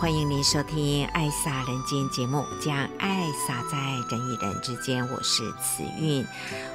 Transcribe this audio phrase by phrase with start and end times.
[0.00, 3.76] 欢迎您收听《爱洒人间》节目，将爱洒在
[4.08, 5.04] 人与人之间。
[5.08, 6.24] 我是慈韵。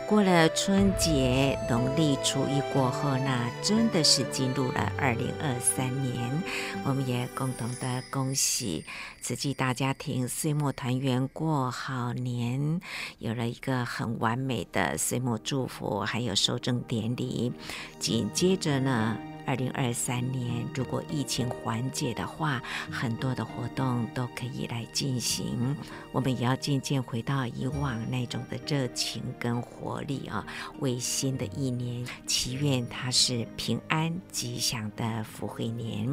[0.06, 6.44] 过了春节，农历初一过后呢，真的是进入了二零二三年。
[6.84, 8.84] 我们也共同的恭喜
[9.22, 12.82] 慈济大家庭岁末团圆过好年，
[13.20, 17.54] 有了一个很完美的岁末祝福，还有收证典礼。
[18.00, 19.18] 紧接着呢。
[19.46, 25.76] 二零二三年，如果疫情缓解的话，很多的活动都可以来进行。
[26.12, 30.46] 我们也要渐渐回到以往那种的热情跟活力啊！
[30.80, 36.10] 为新的一年祈愿它是平安吉祥的福慧年。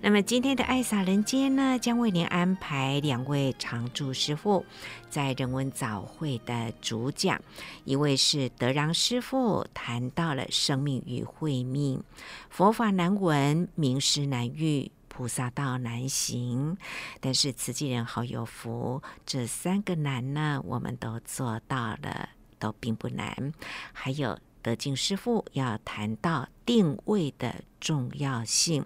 [0.00, 4.64] 那么今天的爱洒人间呢，将为您安排两位常驻师傅。
[5.08, 7.40] 在人文早会的主讲，
[7.84, 12.02] 一位是德让师父，谈到了生命与慧命，
[12.50, 16.76] 佛法难闻，名师难遇，菩萨道难行。
[17.20, 23.54] 但是慈济人好有福，这三个难呢，我们都做到了，都并不难。
[23.92, 28.84] 还有德敬师父要谈到定位的重要性。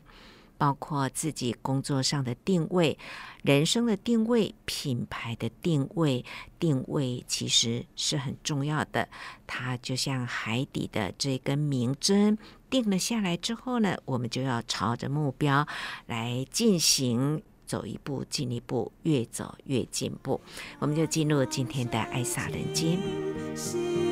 [0.60, 2.98] 包括自己工作上的定位、
[3.42, 6.22] 人生的定位、品牌的定位，
[6.58, 9.08] 定位其实是很重要的。
[9.46, 12.36] 它就像海底的这根明针，
[12.68, 15.66] 定了下来之后呢，我们就要朝着目标
[16.04, 20.38] 来进行，走一步进一步，越走越进步。
[20.78, 24.09] 我们就进入今天的爱洒人间。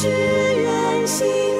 [0.00, 1.57] 只愿心。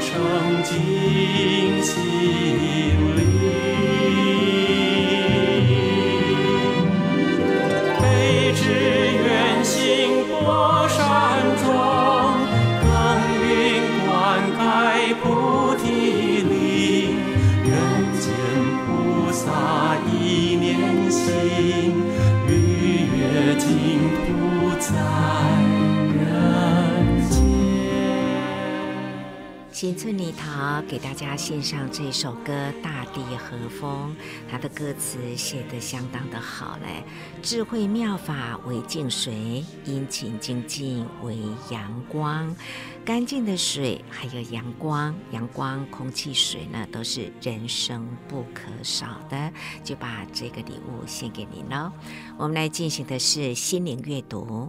[0.00, 2.85] 声惊兮
[29.86, 32.52] 新村里桃给大家献上这首歌
[32.82, 34.10] 《大地和风》，
[34.50, 37.04] 它的歌词写得相当的好嘞。
[37.40, 41.38] 智慧妙法为净水，殷勤精进为
[41.70, 42.52] 阳光。
[43.04, 49.52] 干净的水还有阳光，阳光、空气、水呢，都是人生不可少的。
[49.84, 51.92] 就把这个礼物献给您喽。
[52.36, 54.68] 我们来进行的是心灵阅读。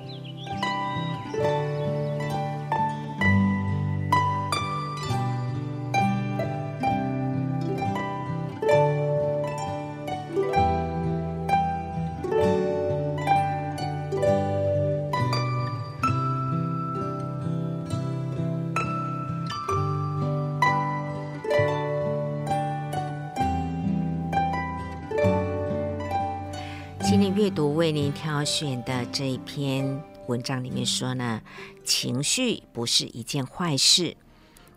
[29.11, 31.41] 这一篇文章里面说呢，
[31.83, 34.15] 情绪不是一件坏事。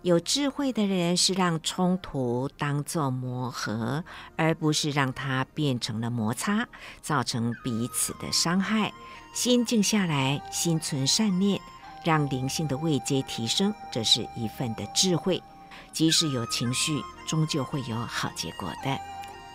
[0.02, 4.04] 有智慧的人是让冲突当作磨合，
[4.36, 6.68] 而不是让它变成了摩擦，
[7.00, 8.92] 造成彼此的伤害。
[9.32, 11.60] 心静下来，心存善念，
[12.04, 15.42] 让灵性的位阶提升，这是一份的智慧。
[15.92, 18.98] 即使有情绪，终究会有好结果的。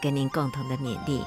[0.02, 1.22] 跟您共同的勉励。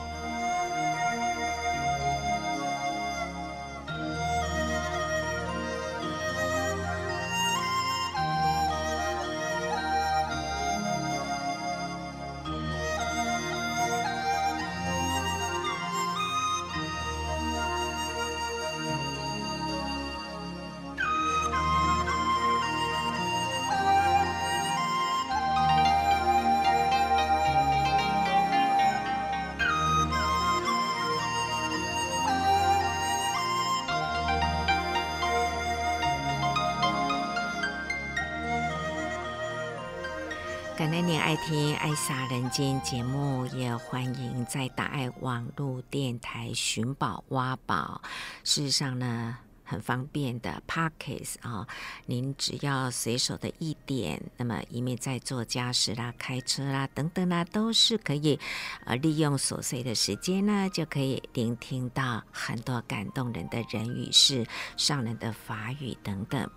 [43.92, 48.00] 欢迎在大爱网络电台寻宝挖宝。
[48.42, 51.68] 事实上呢，很方便的 Podcast 啊，
[52.06, 58.40] 您只要随手的一点，那么一面在做家事啦、开车啦等等啦，都是可以
[58.86, 64.46] 呃利用琐碎的时间呢，就可以聆听到很多感动人的人与事、
[64.78, 66.50] 上人的法语等等。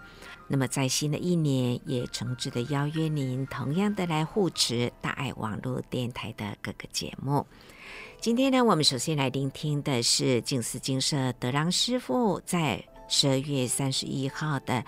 [0.47, 7.45] 那么，在新的一年，也诚挚的邀约您，同样的来护持大爱网络电台的各个节目。
[8.21, 14.83] 今天呢，我们首先来聆听的是静思精舍德朗师父在十二月三十一号的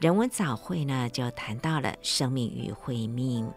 [0.00, 3.48] 人文早会呢，就谈到了生命与慧命，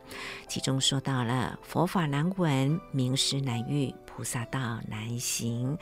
[0.47, 5.77] 其中说到了佛法难闻，名师难遇，菩萨道难行。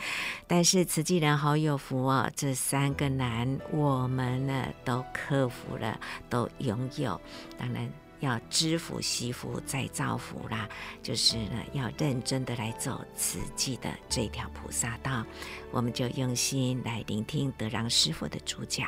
[0.48, 6.00] 但是慈济人好有福哦，这三个难我们呢都克服了，
[6.30, 7.20] 都拥有。
[7.58, 7.92] 当然
[8.22, 10.70] 要知福惜福再造福啦，
[11.04, 15.26] 就是呢要认真的来走慈济的这条菩萨道。
[15.72, 18.88] 我们就用心来聆听德让师傅的主讲。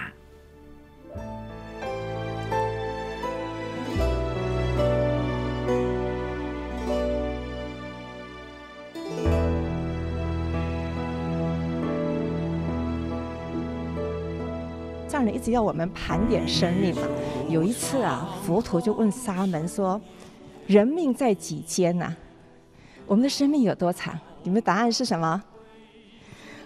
[15.13, 17.04] 上人一直要我们盘点生命嘛。
[17.48, 20.01] 有一次啊，佛陀就问沙门说
[20.65, 22.12] ：“人命在几间呐？
[23.06, 24.19] 我们的生命有多长？
[24.42, 25.44] 你们答案是什么？”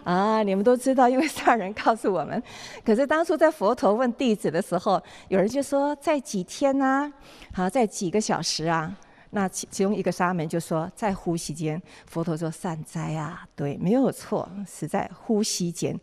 [0.05, 2.41] 啊，你们都知道，因为上人告诉我们。
[2.85, 7.11] 可是当初在佛陀问弟子的时候，有人就说在几天呐、
[7.51, 8.95] 好，在几个小时啊？
[9.31, 11.81] 那其其中一个沙门就说在呼吸间。
[12.05, 15.99] 佛陀说善哉啊，对，没有错，是在呼吸间。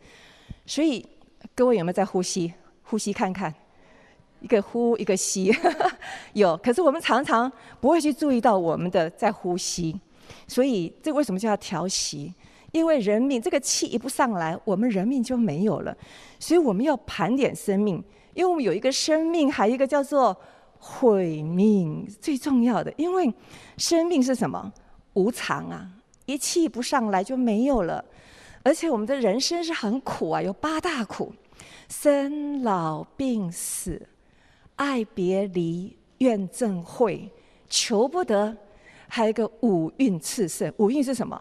[0.66, 1.08] 所以。
[1.56, 2.52] 各位有没有在呼吸？
[2.82, 3.54] 呼吸看看，
[4.40, 5.54] 一个呼一个吸，
[6.34, 6.56] 有。
[6.56, 9.98] 可是我们常常不会去注意到我们的在呼吸，
[10.48, 12.34] 所以这为什么叫调息？
[12.72, 15.96] 因为人命这个气一不上来，我们人命就没有了。
[16.40, 18.02] 所以我们要盘点生命，
[18.34, 20.36] 因为我们有一个生命，还有一个叫做
[20.78, 22.92] 毁命，最重要的。
[22.96, 23.32] 因为
[23.78, 24.72] 生命是什么？
[25.12, 25.88] 无常啊，
[26.26, 28.04] 一气不上来就没有了。
[28.64, 31.32] 而且我们的人生是很苦啊，有八大苦：
[31.88, 34.00] 生老病死、
[34.76, 37.30] 爱别离、怨憎会、
[37.68, 38.56] 求不得，
[39.08, 40.72] 还有一个五蕴炽盛。
[40.78, 41.40] 五蕴是什么？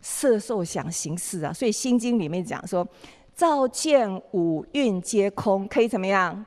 [0.00, 1.52] 色受想行识啊。
[1.52, 2.86] 所以《心经》里面讲说
[3.34, 6.44] ：“照见五蕴皆空，可以怎么样？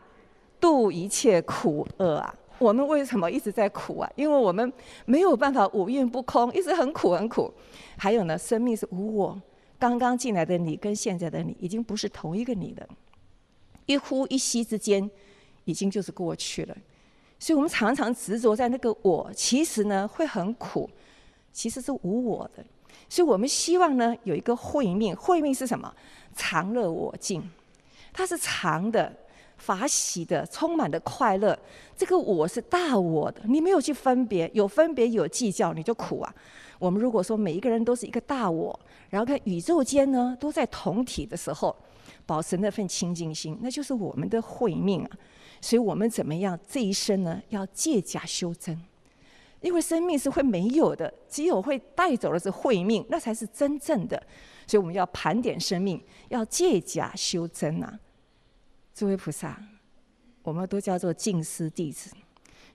[0.59, 4.09] 度一切苦厄啊！”我们为什么一直在苦啊？
[4.15, 4.71] 因为我们
[5.05, 7.53] 没有办法五蕴不空，一直很苦很苦。
[7.97, 9.41] 还有呢，生命是无我。
[9.77, 12.87] 刚刚进来的你跟现在的你已经不是同一个你了，
[13.85, 15.09] 一呼一吸之间，
[15.65, 16.75] 已经就是过去了。
[17.37, 20.89] 所以我们常常执着在那个我，其实呢会很苦，
[21.51, 22.63] 其实是无我的。
[23.09, 25.93] 所以我们希望呢有一个慧命，慧命是什么？
[26.35, 27.47] 常乐我净，
[28.11, 29.13] 它是常的、
[29.57, 31.57] 法喜的、充满的快乐。
[31.95, 36.33] 这个我是大我的，你没有去分别，有分别有计较，你就苦啊。
[36.79, 38.77] 我们如果说每一个人都是一个大我，
[39.09, 41.75] 然后看宇宙间呢都在同体的时候，
[42.25, 45.11] 保持那份清净心，那就是我们的慧命啊。
[45.61, 47.41] 所以我们怎么样这一生呢？
[47.49, 48.79] 要借假修真，
[49.61, 54.21] 因为生命是会没有的，只有会带走的是慧命，那才是真正的。
[54.67, 57.99] 所以我们要盘点生命，要借假修真啊！
[58.93, 59.59] 诸位菩萨，
[60.43, 62.11] 我们都叫做净思弟子，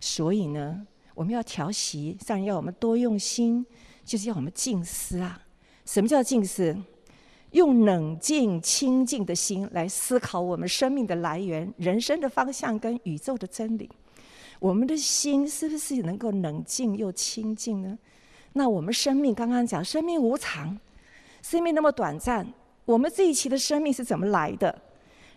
[0.00, 3.66] 所以呢，我们要调息，上人要我们多用心。
[4.02, 5.40] 就是要我们静思啊！
[5.84, 6.76] 什么叫静思？
[7.52, 13.90] 用冷静清净的心来思考我们生命的来源、人生的方向跟宇宙的真理。
[14.58, 17.98] 我们的心是不是能够冷静又清净呢？
[18.52, 20.78] 那我们生命刚刚讲，生命无常，
[21.42, 22.46] 生命那么短暂，
[22.84, 24.82] 我们这一期的生命是怎么来的？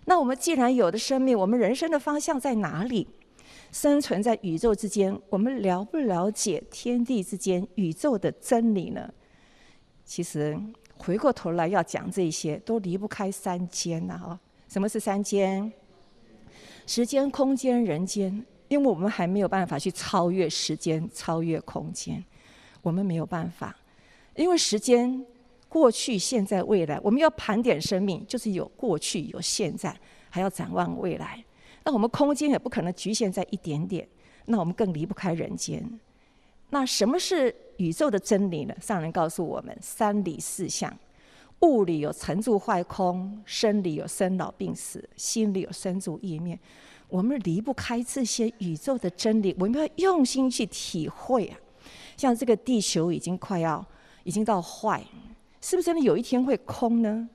[0.06, 3.08] 那我们既然有的生命，我们人生的方向在哪里？
[3.72, 9.12] 生存在宇宙之间，我们了不了解天地之间宇宙的真理呢？
[10.06, 10.60] 其实
[11.06, 14.38] 回过头来要讲这些，都离不开三间呐！
[14.68, 15.72] 什么是三间？
[16.86, 18.46] 时间、空间、人间。
[18.70, 22.24] 因为我们还没有办法去超越时间、超越空间，
[22.82, 23.76] 我们没有办法。
[24.36, 25.24] 因为时间
[25.70, 29.96] 过去、现在、未来，我们要盘点生命，就是有过去、有现在，
[30.28, 31.44] 还要展望未来。
[31.84, 34.08] 那我们空间也不可能局限在一点点，
[34.46, 35.88] 那我们更离不开人间。
[36.74, 38.74] 那什么是宇宙的真理呢？
[38.82, 40.92] 上人告诉我们：三理四象，
[41.60, 46.58] 物理有成住坏空，生理有生老病死，心理有生住意灭。
[47.10, 51.60] 我们离不开这些宇宙的真理，我们要用心去体会啊！
[52.18, 53.86] 像这个地球已经快要，
[54.24, 55.04] 已经到坏，
[55.62, 57.30] 是不是真的有一天会空呢？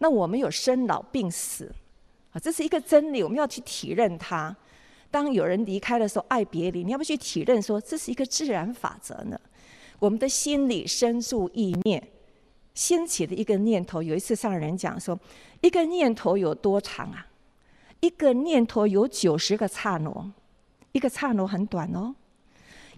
[0.00, 1.74] 那我们有生老病死
[2.32, 4.54] 啊，这是一个真理，我们要去体认它。
[5.12, 9.38] 当有人离开的时候，爱别离，你要不去体认说这是一个自然法则呢？
[10.00, 12.02] 我们的心里生住意灭，
[12.74, 15.16] 兴起的一个念头，有一次上人讲说，
[15.60, 17.26] 一个念头有多长啊？
[18.00, 20.32] 一个念头有九十个刹那，
[20.92, 22.14] 一个刹那很短哦。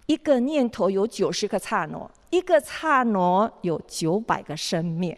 [0.07, 5.15] 一个念头有九十个刹那，一个刹那有九百个生灭。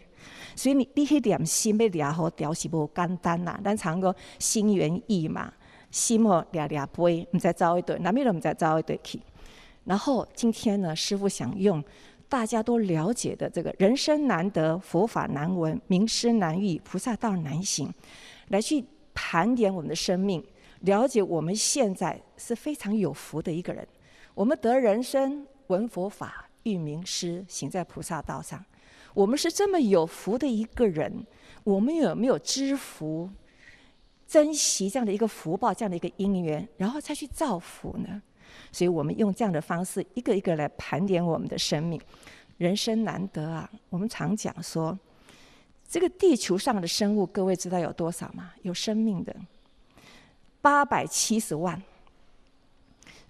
[0.56, 3.58] 所以你你去念心要抓好，调是无简单呐。
[3.64, 5.52] 咱常讲心猿意马，
[5.90, 9.20] 心哦抓抓飞，唔再走一段，哪边都唔再走一段去。
[9.84, 11.82] 然后今天呢，师父想用
[12.28, 17.92] 大家都了解的这个人生难得，佛法难闻，名师难遇，菩萨道难行，
[18.48, 18.84] 来去。
[19.20, 20.40] 盘点我们的生命，
[20.82, 23.84] 了解我们现在是非常有福的一个人。
[24.32, 28.64] 我们得人生，闻佛法，遇名师，行在菩萨道上。
[29.14, 31.26] 我们是这么有福的一个人，
[31.64, 33.28] 我们有没有知福、
[34.28, 38.22] 珍惜这样的一个福报、这样的一个因缘，然后再去造福呢？
[38.70, 42.00] 所以我们用这样的方式，一个一个来盘点我们的生命。
[42.58, 44.96] 人生难得啊，我们常讲说。
[45.90, 48.52] 这个地球上的生物，各位知道有多少吗？
[48.60, 49.34] 有生命的
[50.60, 51.82] 八百七十万，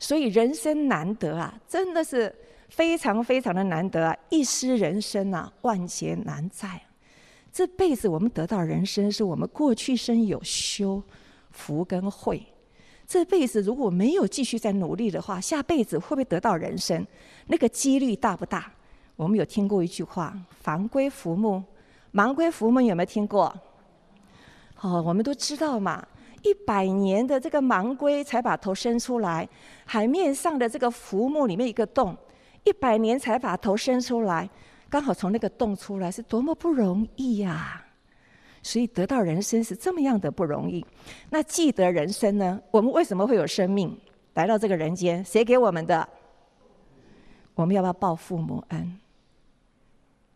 [0.01, 2.35] 所以人生难得啊，真的是
[2.69, 4.17] 非常非常的难得啊！
[4.29, 6.88] 一失人生啊，万劫难再。
[7.59, 11.03] 这辈子我们得到人生，是我们过去生有修
[11.51, 12.41] 福跟慧。
[13.05, 17.05] 这辈子如果没有继续再努力的话，下辈子会不会得到人生？
[17.49, 18.73] 那个几率大不大？
[19.17, 21.61] 我们有听过一句话：“凡归浮木。”
[22.15, 23.53] 盲龟浮木有没有听过？
[24.81, 26.07] 哦，我们都知道嘛，
[26.45, 29.49] 一百年的这个盲龟才把头伸出来，
[29.85, 32.17] 海面上的这个浮木里面一个洞，
[32.63, 34.49] 一百年才把头伸出来，
[34.91, 37.85] 刚好从那个洞出来，是多么不容易呀、
[38.63, 40.85] 所以得到人生是这么样的不容易。
[41.31, 42.61] 那记得人生呢？
[42.71, 43.97] 我们为什么会有生命
[44.35, 45.25] 来到这个人间？
[45.25, 46.09] 谁给我们的？
[47.55, 48.99] 我们要不要报父母恩？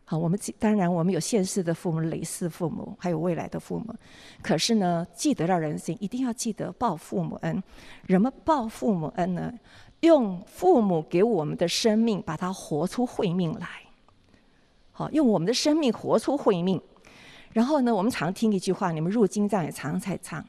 [0.05, 3.95] 好，我们当然我们有现世的父母、累世父母，还有未来的父母。
[4.41, 7.63] 可是呢，记得到人生，一定要记得报父母恩。
[8.07, 9.51] 怎么报父母恩呢？
[10.01, 13.67] 用父母给我们的生命，把它活出慧命来。
[14.93, 16.81] 好，用我们的生命活出慧命。
[17.51, 20.43] 然后呢，我们常听一句话，你们入经藏也常常在唱：“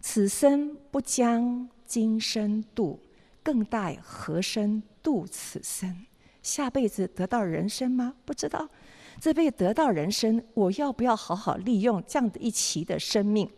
[0.00, 2.98] 此生不将今生度，
[3.42, 6.04] 更待何生度此生。”
[6.42, 8.14] 下辈子得到人生吗？
[8.24, 8.68] 不知道。
[9.20, 13.48] 这辈子得到人生，我要不要好好利用这样的一期的生命？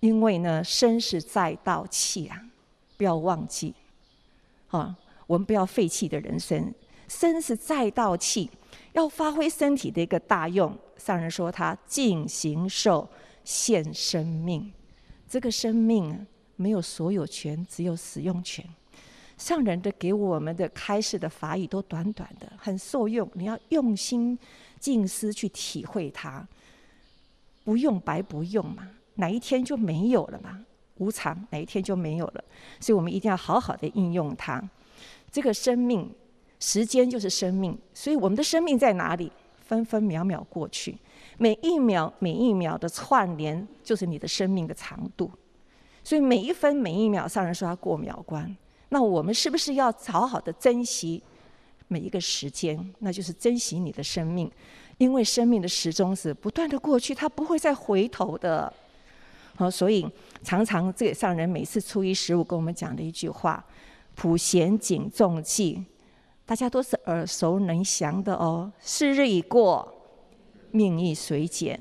[0.00, 2.40] 因为呢，生是载道气啊，
[2.96, 3.74] 不要忘记。
[4.68, 4.96] 啊，
[5.26, 6.72] 我们不要废弃的人生，
[7.08, 8.48] 生是载道气，
[8.92, 10.76] 要发挥身体的一个大用。
[10.96, 13.08] 上人说他尽行受
[13.42, 14.72] 献生命，
[15.28, 18.64] 这个生命没有所有权，只有使用权。
[19.38, 23.26] 上人的给我们的开示的法语都短短的，很受用。
[23.32, 24.38] 你要用心
[24.78, 26.46] 静思去体会它，
[27.64, 30.62] 不用白不用嘛，哪一天就没有了嘛？
[30.98, 32.44] 无常，哪一天就没有了。
[32.78, 34.62] 所以我们一定要好好的应用它。
[35.32, 36.12] 这个生命，
[36.60, 39.32] 时间就是生命，所以我们的生命在哪里？
[39.62, 40.98] 分分秒秒过去，
[41.38, 45.30] 每一秒每一秒的串联，就是你的生命的长度。
[46.02, 48.56] 所以每一分每一秒，上人说要过秒关。
[48.88, 51.22] 那我们是不是要好好的珍惜
[51.86, 52.92] 每一个时间？
[52.98, 54.50] 那就是珍惜你的生命，
[54.98, 58.72] 因为生命的时钟是不断的过去，它不会再回头的。
[59.54, 60.04] 好，所以
[60.42, 63.64] 常常这个上人每次初一十五跟我们讲的一句话
[64.16, 65.84] ：“普贤警重记”，
[66.50, 68.72] 大家都是耳熟能详的哦。
[68.80, 69.88] 是日已过，
[70.72, 71.80] 命亦随减，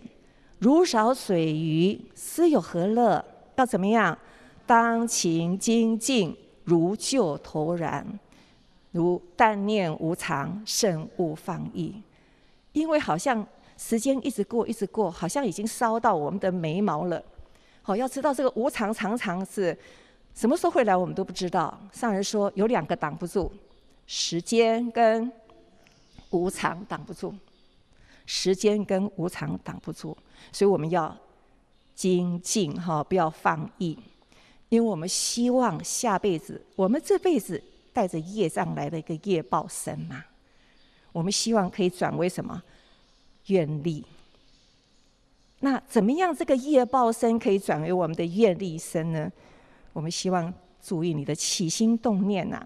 [0.59, 3.25] 如少水鱼，斯有何乐？
[3.55, 4.15] 要怎么样？
[4.67, 8.19] 当勤精进，如救头然。
[8.91, 12.03] 如但念无常，慎勿放逸。
[12.73, 13.43] 因为好像
[13.75, 17.19] 时间一直过，一直过，好像已经烧到我们的眉毛了。
[17.81, 19.75] 好，要知道这个无常常常是
[20.35, 21.75] 什么时候会来，我们都不知道。
[21.91, 23.51] 上人说有两个挡不住，
[24.11, 25.31] 时间跟
[26.31, 27.31] 无常挡不住。
[28.25, 30.15] 时间跟无常挡不住，
[30.51, 31.15] 所以我们要
[31.95, 33.97] 精进哈，不要放逸，
[34.69, 37.59] 因为我们希望下辈子，我们这辈子
[37.91, 40.23] 带着业障来的一个业报身嘛，
[41.11, 42.61] 我们希望可以转为什么
[43.47, 44.05] 愿力？
[45.61, 49.31] 那怎么样这个业报身可以转为我们的愿力身呢？
[49.91, 52.65] 我们希望注意你的起心动念呐、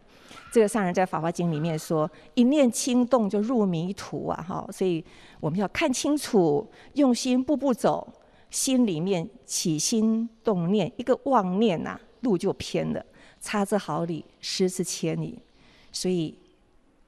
[0.51, 5.03] 这个上人在《法华经》里面说：“一念轻动就入迷途啊！”哈，所以
[5.39, 8.07] 我们要看清楚，用心步步走，
[8.49, 13.03] 心里面起心动念，一个妄念呐、路就偏了。
[13.41, 15.37] 差之毫厘，失之千里。
[15.91, 16.37] 所以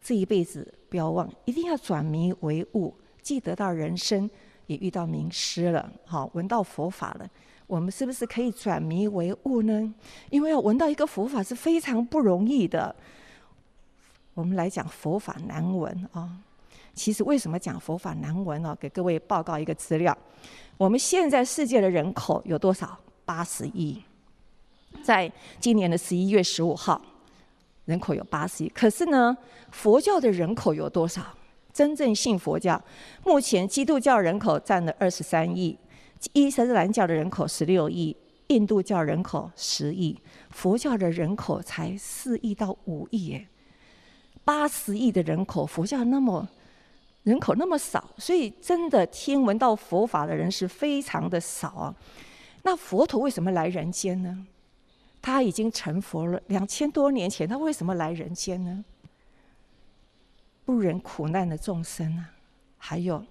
[0.01, 2.93] 这一辈子不要忘，一定要转迷为悟。
[3.21, 4.29] 既得到人生，
[4.67, 7.29] 也遇到名师了，好，闻到佛法了。
[7.67, 9.93] 我们是不是可以转迷为悟呢？
[10.29, 12.95] 因为要闻到一个佛法是非常不容易的。
[14.33, 16.29] 我们来讲佛法难闻啊、
[16.93, 18.77] 其实为什么讲佛法难闻呢？
[18.79, 20.15] 给各位报告一个资料：
[20.77, 22.97] 我们现在世界的人口有多少？
[23.25, 24.01] 八十亿。
[25.03, 27.01] 在今年的十一月十五号，
[27.85, 28.69] 人口有八十亿。
[28.69, 29.35] 可是呢，
[29.71, 31.21] 佛教的人口有多少？
[31.73, 32.81] 真正信佛教，
[33.23, 35.77] 目前基督教人口占了二十三亿，
[36.33, 38.15] 伊斯兰教的人口十六亿，
[38.47, 40.17] 印度教人口十亿，
[40.49, 43.47] 佛教的人口才四亿到五亿耶。
[44.43, 46.47] 八十亿的人口，佛教那么
[47.23, 51.95] 人口那么少，所以真的听闻到佛法的人是非常的少啊。
[52.63, 54.45] 那佛陀为什么来人间呢？
[55.21, 58.85] 他已经成佛了两千多年前，他为什么来人间呢？
[60.63, 62.29] 不忍苦难的众生啊，
[62.77, 63.23] 还有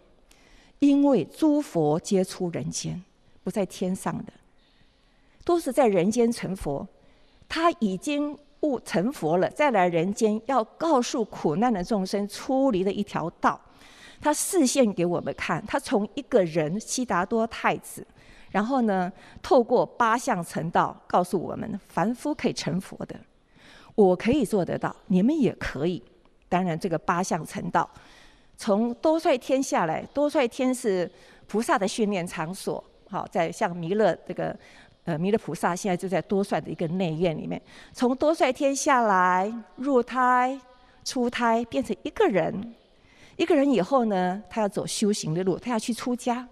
[0.78, 3.02] 因为诸佛皆出人间，
[3.42, 4.32] 不在天上的，
[5.44, 6.86] 都是在人间成佛，
[7.48, 8.38] 他已经。
[8.64, 13.60] 悟成佛了，再来人间要告诉苦难的众生出离的一条道，
[14.22, 15.62] 他示现给我们看。
[15.66, 18.06] 他从一个人悉达多太子，
[18.50, 23.14] 然后呢，透过八相成道，告诉我们凡夫可以成佛的，
[23.94, 26.02] 我可以做得到，你们也可以。
[26.48, 27.86] 当然，这个八相成道，
[28.56, 31.10] 从多帅天下来，多帅天是
[31.46, 34.56] 菩萨的训练场所，好，在像弥勒这个。
[35.06, 37.60] 呃，弥勒菩萨现在就在多帅的一个内院里面，
[37.92, 40.58] 从多帅天下来，入胎、
[41.04, 42.74] 出胎，变成一个人。
[43.36, 46.48] 一个人以后呢，他要走修行的路，他要去出家。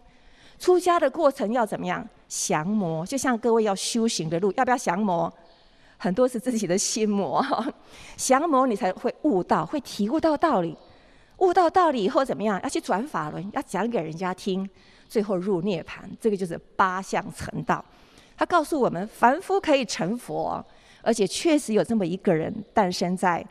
[0.59, 2.07] 出家的过程要怎么样？
[2.29, 5.33] 降魔，就像各位要修行的路，要不要降魔？
[5.97, 7.43] 很多是自己的心魔，
[8.19, 10.77] 降魔你才会悟道，会体悟到道理。
[11.43, 12.59] 悟到道理以后怎么样？
[12.63, 14.69] 要去转法轮，要讲给人家听，
[15.09, 16.05] 最后入涅槃。
[16.21, 17.85] 这个就是八相成道。
[18.37, 20.65] 他告诉我们，凡夫可以成佛，
[21.03, 23.45] 而且确实有这么一个人诞生在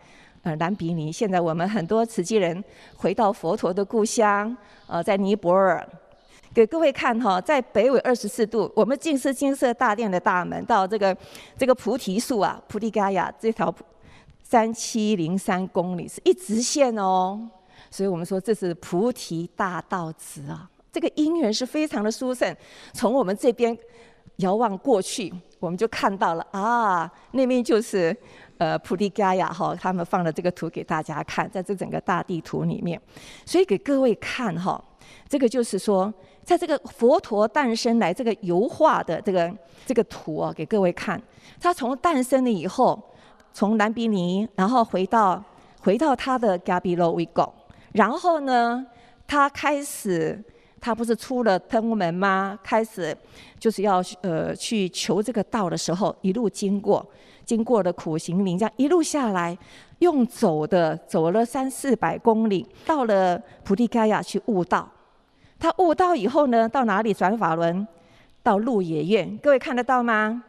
[0.43, 1.12] 呃南比尼。
[1.12, 2.63] 现在我们很多慈济人
[2.95, 4.56] 回到佛陀的故乡，
[4.88, 5.86] 呃，在尼泊尔，
[6.54, 11.15] 给各位看哈，在北纬二十四度，我们净是金色大殿的大门到这个
[11.58, 13.73] 这个菩提树啊，菩提伽亚这条
[14.43, 17.39] 三七零三公里是一直线哦，
[17.91, 22.56] 所以我们说这是菩提大道子啊，这个因缘是非常的殊胜，
[22.93, 23.77] 从我们这边。
[24.38, 28.15] 遥望过去，我们就看到了啊，那边就是
[28.58, 32.99] 呃菩提伽亚哈，他们放了这个图给大家看，在这整个大地图里面，
[33.45, 34.84] 所以给各位看哈，
[35.30, 36.12] 这个就是说，
[36.43, 39.54] 在这个佛陀诞生来这个油画的这个
[39.86, 41.21] 这个图啊，给各位看，
[41.60, 42.99] 他从诞生了以后，
[43.54, 45.43] 从蓝毗尼，然后回到
[45.82, 47.54] 回到他的迦比罗卫国，
[47.93, 48.86] 然后呢，
[49.27, 50.43] 他开始。
[50.84, 52.58] 他不是出了登门吗？
[52.63, 53.15] 开始
[53.60, 57.08] 就是要呃去求这个道的时候，一路经过，
[57.45, 59.56] 经过了苦行林，这样一路下来，
[59.99, 64.89] 用走的走了三四百公里，到了普利盖亚去悟道。
[65.60, 67.88] 他悟道以后呢，到哪里转法轮？
[68.41, 70.43] 到鹿野苑，各位看得到吗？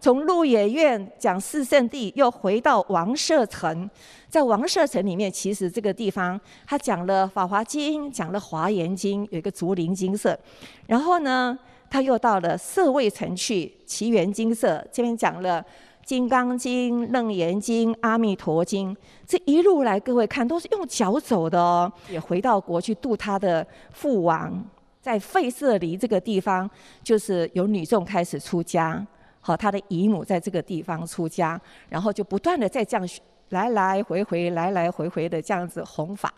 [0.00, 3.88] 从鹿野苑讲四圣地，又回到王舍城。
[4.30, 10.38] 在王舍城里面，其实这个地方他讲了《法华经》，讲了《华严经》，有一个竹林精舍。
[10.86, 11.58] 然后呢，
[11.90, 15.62] 他又到了舍卫城去，奇园精舍这边讲了
[16.02, 18.94] 《金刚经》《楞严经》《阿弥陀经》。
[19.26, 21.92] 这一路来，各位看都是用脚走的哦。
[22.08, 24.64] 也回到国去度他的父王，
[25.02, 26.70] 在费舍离这个地方，
[27.02, 29.06] 就是有女众开始出家。
[29.40, 33.08] 好，他的姨母在这个地方出家，然后就不断的在这样
[33.48, 36.32] 来来回回、来来回回的这样子弘法，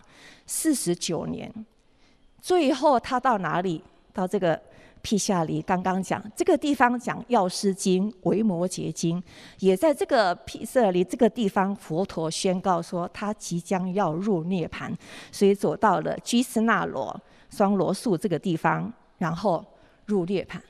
[0.46, 1.52] 四十九年，
[2.40, 3.82] 最后他到哪里？
[4.14, 4.60] 到这个
[5.00, 9.22] 毗夏离，刚刚讲这个地方讲药师经、维摩诘经，
[9.58, 14.94] 也在这个毗舍离这个地方，佛陀宣告说他即将要入涅槃，
[15.30, 17.18] 所以走到了居士那罗
[17.50, 19.64] 双罗树这个地方，然后
[20.06, 20.60] 入涅槃。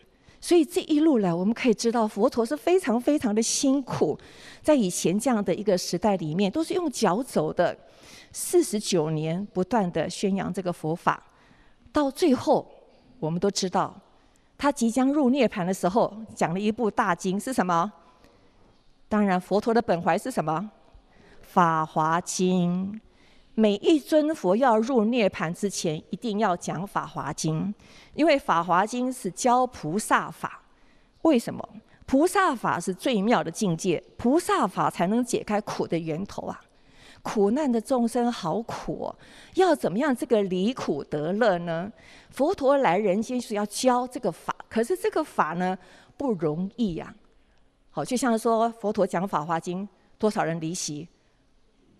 [0.45, 4.19] 所以这一路来，我们可以知道佛陀是非常非常的辛苦，
[4.61, 7.79] 在以前这样的一个时代里面，都是用脚走的，
[8.33, 11.23] 四十九年不断的宣扬这个佛法，
[11.93, 12.69] 到最后
[13.21, 13.95] 我们都知道，
[14.59, 17.93] 他即将入涅槃的时候，讲了一部大经是什么？
[19.09, 20.71] 当然，佛陀的本怀是什么？
[21.41, 22.93] 《法华经》。
[23.55, 27.63] 每一尊佛要入涅槃之前，一定要讲《法华经》，
[28.15, 30.63] 因为《法华经》是教菩萨法。
[31.23, 31.67] 为什么？
[32.07, 36.61] 菩萨法是最妙的境界，菩萨法才能解开苦的源头啊！
[37.23, 39.17] 苦难的众生好苦哦，
[39.55, 41.91] 要怎么样这个离苦得乐呢？
[42.31, 45.79] 佛陀来人间是要教这个法，可是这个法呢
[46.17, 47.15] 不容易呀。
[47.91, 49.87] 好，就像说佛陀讲《法华经》，
[50.19, 51.09] 多少人离席？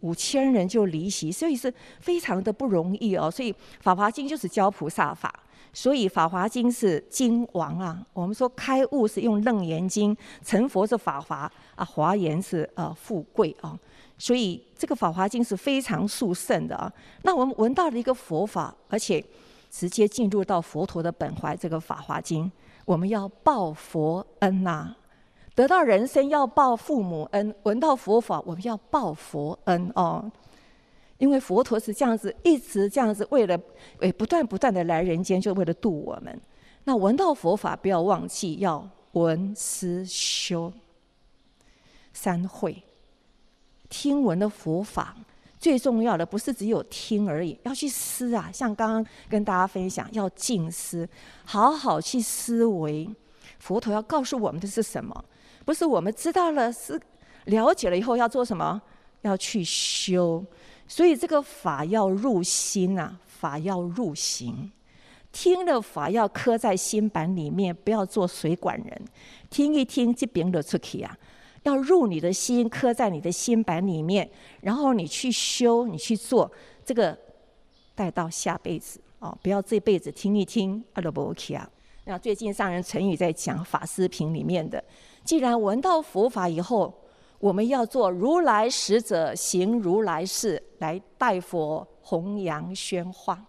[0.03, 3.31] 五千人就离席，所以是非常的不容易哦。
[3.31, 5.33] 所以《法华经》就是教菩萨法，
[5.73, 8.05] 所以《法华经》是经王啊。
[8.13, 13.79] 我们说开悟是用《楞严经》，成佛是法华啊，华严是呃富贵啊。
[14.19, 16.93] 所以这个《法华经》是非常殊胜的啊。
[17.23, 19.25] 那我们闻到了一个佛法，而且
[19.71, 22.45] 直接进入到佛陀的本怀，这个《法华经》，
[22.85, 24.97] 我们要报佛恩呐、啊。
[25.55, 30.31] 得到人生要报父母恩，闻到佛法我们要报佛恩哦。
[31.19, 33.57] 因为佛陀是这样子，一直这样子，为了
[34.01, 36.41] 诶不断不断的来人间，就为了度我们。
[36.85, 40.73] 那闻到佛法不要忘记要闻思修
[42.13, 42.83] 三会，
[43.89, 45.15] 听闻的佛法
[45.61, 48.51] 最重要的不是只有听而已，要去思啊。
[48.53, 51.09] 像刚刚跟大家分享，要静思，
[51.45, 53.09] 好好去思维。
[53.61, 55.25] 佛陀要告诉我们的是什么？
[55.65, 57.01] 不是我们知道了，是
[57.45, 58.81] 了解了以后要做什么？
[59.23, 60.45] 要去修。
[60.89, 64.71] 所以这个法要入心呐、啊，法要入行。
[65.31, 69.03] 听了法要刻在心板里面，不要做水管人。
[69.49, 71.17] 听一听，这边的出去啊，
[71.63, 74.29] 要入你的心，刻在你的心板里面，
[74.61, 76.51] 然后你去修，你去做
[76.85, 77.17] 这个，
[77.95, 81.67] 带到下辈子哦，不要这辈子听一听阿罗波奇啊。
[82.05, 84.83] 那最近上人陈宇在讲《法师品》里面的。
[85.25, 86.93] 既然闻到佛法以后，
[87.39, 93.45] 我们要做如来使者，行如来事，来代佛弘扬宣化。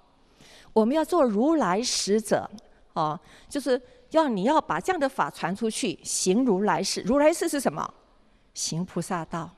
[0.72, 2.50] 我们要做如来使者，
[2.94, 7.02] 哦，就是要你要把这样的法传出去，行如来事。
[7.02, 7.92] 如来事是什么？
[8.54, 9.50] 行菩萨道，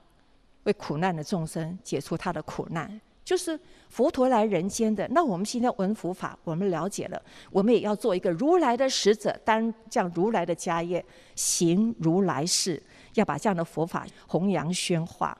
[0.63, 3.01] 为苦难的众生解除他的苦难。
[3.25, 3.59] 就是
[3.89, 7.19] 佛陀来人间的，那我们现在闻佛法，我们了解了，
[7.51, 12.81] 我们也要做一个如来的使者，担这样如来的家业，行如来事，
[13.15, 15.35] 要把这样的佛法弘扬宣化。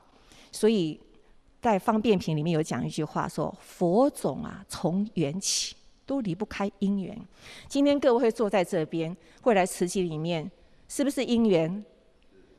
[0.50, 1.00] 所以
[1.62, 7.16] 在方便品里面有讲一句话说：佛种啊，从缘起都离不开因缘。
[7.68, 10.50] 今天各位会坐在这边，会来慈济里面，
[10.88, 11.84] 是不是因缘？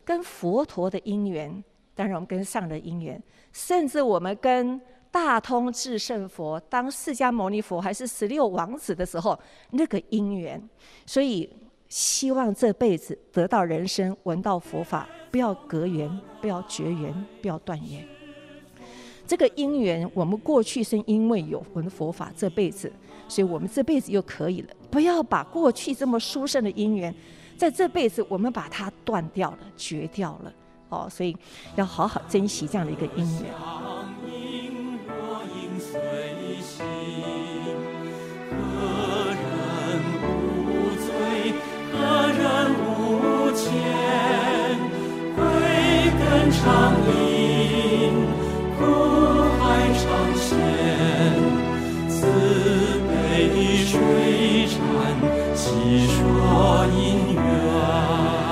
[0.06, 1.62] 跟佛陀的因缘，
[1.94, 4.80] 当然我们跟上的因缘，甚至我们跟。
[5.12, 9.38] 大通智胜佛当释迦牟尼佛还是十六王子的时候，
[9.72, 10.62] 那个因缘，
[11.06, 11.50] 所以
[11.90, 16.10] 希望这辈子得到人生，闻到佛法，不要隔缘，
[16.42, 18.06] 不要绝缘，不要断缘。
[19.26, 22.92] 这个因缘，我们过去是因为有闻佛法，这辈子，
[23.28, 24.70] 所以我们这辈子又可以了。
[24.90, 27.14] 不要把过去这么殊胜的因缘，
[27.58, 30.54] 在这辈子我们把它断掉了，绝掉了。
[30.90, 31.36] 哦，所以
[31.76, 33.54] 要好好珍惜这样的一个因缘。
[46.52, 48.14] 长饮
[48.78, 48.80] 苦
[49.60, 49.62] 海
[50.00, 50.06] 常
[50.36, 50.50] 现，
[52.10, 52.16] 慈
[53.08, 53.12] 悲
[53.86, 53.94] 水
[54.68, 54.76] 禅，
[55.56, 55.62] 细
[56.08, 56.18] 说
[56.96, 56.98] 因
[57.34, 58.47] 缘。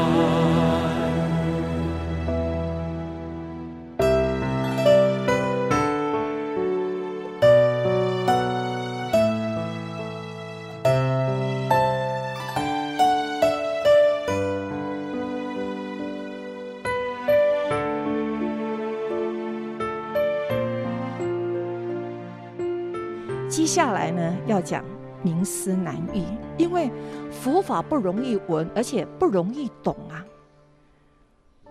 [24.06, 24.86] 来呢，要讲
[25.24, 26.24] 名思难遇，
[26.60, 26.91] 因为
[27.32, 30.24] 佛法不容易闻，而且不容易懂啊。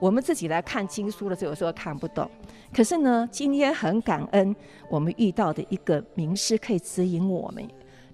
[0.01, 2.29] 我们自己来看经书的时候，有时候看不懂。
[2.75, 4.55] 可是呢，今天很感恩，
[4.91, 7.65] 我们遇到的一个名师可以指引我们，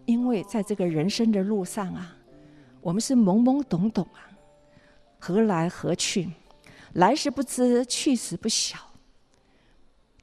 [0.05, 2.15] 因为在这个人生的路上啊，
[2.83, 4.29] 我们是懵懵懂懂啊，
[5.19, 6.31] 何来何去，
[6.93, 8.77] 来时不知，去时不晓。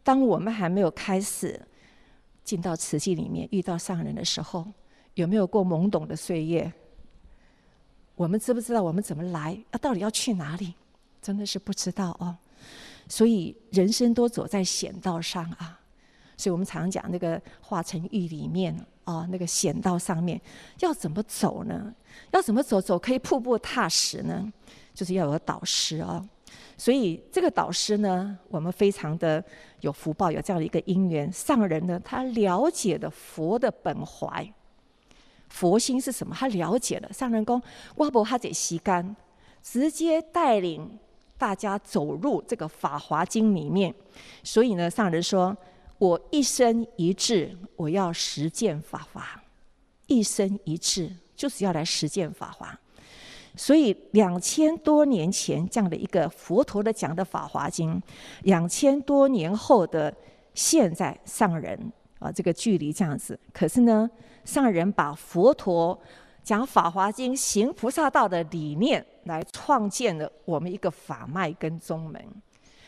[0.04, 1.60] 当我们还没有开始
[2.48, 4.66] 进到瓷器里面，遇到上人的时候，
[5.16, 6.72] 有没有过懵懂的岁月？
[8.16, 9.62] 我们知不知道我们怎么来？
[9.72, 10.74] 啊，到底要去哪里？
[11.22, 12.38] 真的是不知道哦。
[13.10, 15.78] 所以人生都走在险道上啊，
[16.38, 20.40] 所以我们常讲那个化成玉里面啊，那个险道上面
[20.80, 21.94] 要怎么走呢？
[22.32, 24.54] 要怎么走走可以步步踏实呢？
[24.94, 26.26] 就是要有导师啊。
[26.78, 29.44] 所以这个导师呢，我们非常的
[29.82, 31.32] 有福报，有这样的一个因缘。
[31.32, 34.48] 上人呢，他了解的佛的本怀，
[35.50, 36.36] 佛心是什么？
[36.36, 37.12] 他了解了。
[37.14, 37.62] 上人公
[37.96, 39.16] 哇不哈得吸干，
[39.62, 41.00] 直接带领。
[41.40, 43.94] 大家走入这个《法华经》里面，
[44.44, 45.56] 所以呢，上人说
[46.00, 49.24] ：“我一生一志，我要实践法华。
[50.08, 52.76] 一生一志就是要来实践法华。
[53.58, 57.96] 所以两千多年前这样的一个佛陀的讲的《法华经》，
[58.44, 60.14] 两千多年后的
[60.54, 64.10] 现在，上人啊，这个距离这样子，可是呢，
[64.46, 66.00] 上人把佛陀。”
[66.48, 72.26] 讲《法华经》行菩萨道的理念，来创建了我们一个法脉跟宗门。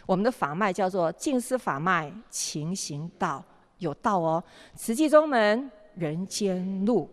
[0.06, 3.44] 我们的法脉叫做净思法脉，勤行道，
[3.80, 4.42] 有道哦。
[4.76, 7.10] 慈济宗门人间路，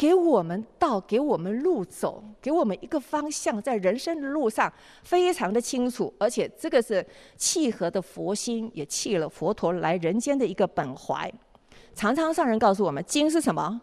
[0.00, 11.30] 给我们道，给我们路走，给我们一个方向，在人生的路上非常的清楚，而且这个是契合的佛心，也契了佛陀来人间的一个本怀。
[11.94, 13.78] 常常上人告诉我们，经是什么？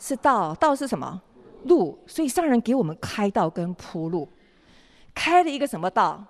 [0.00, 1.22] 是道，道是什么？
[1.66, 1.96] 路。
[2.08, 4.28] 所以上人给我们开道跟铺路，
[5.14, 6.24] 开了一个什么道？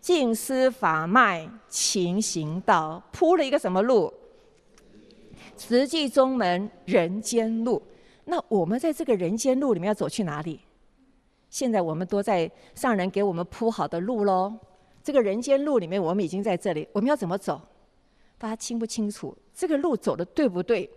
[0.00, 4.12] 静思法脉，勤行道，铺了一个什么路？
[5.56, 7.80] 实际宗门人间路。
[8.30, 10.60] 那我们在这个人间路里面要走去哪里？
[11.48, 14.54] 现在我们都在上人给我们铺好的路喽。
[15.02, 17.58] 这个人间路里面，我们已经在这里，我们要怎么走？
[18.36, 19.34] 大家清不清楚？
[19.54, 20.88] 这个路走的对不对？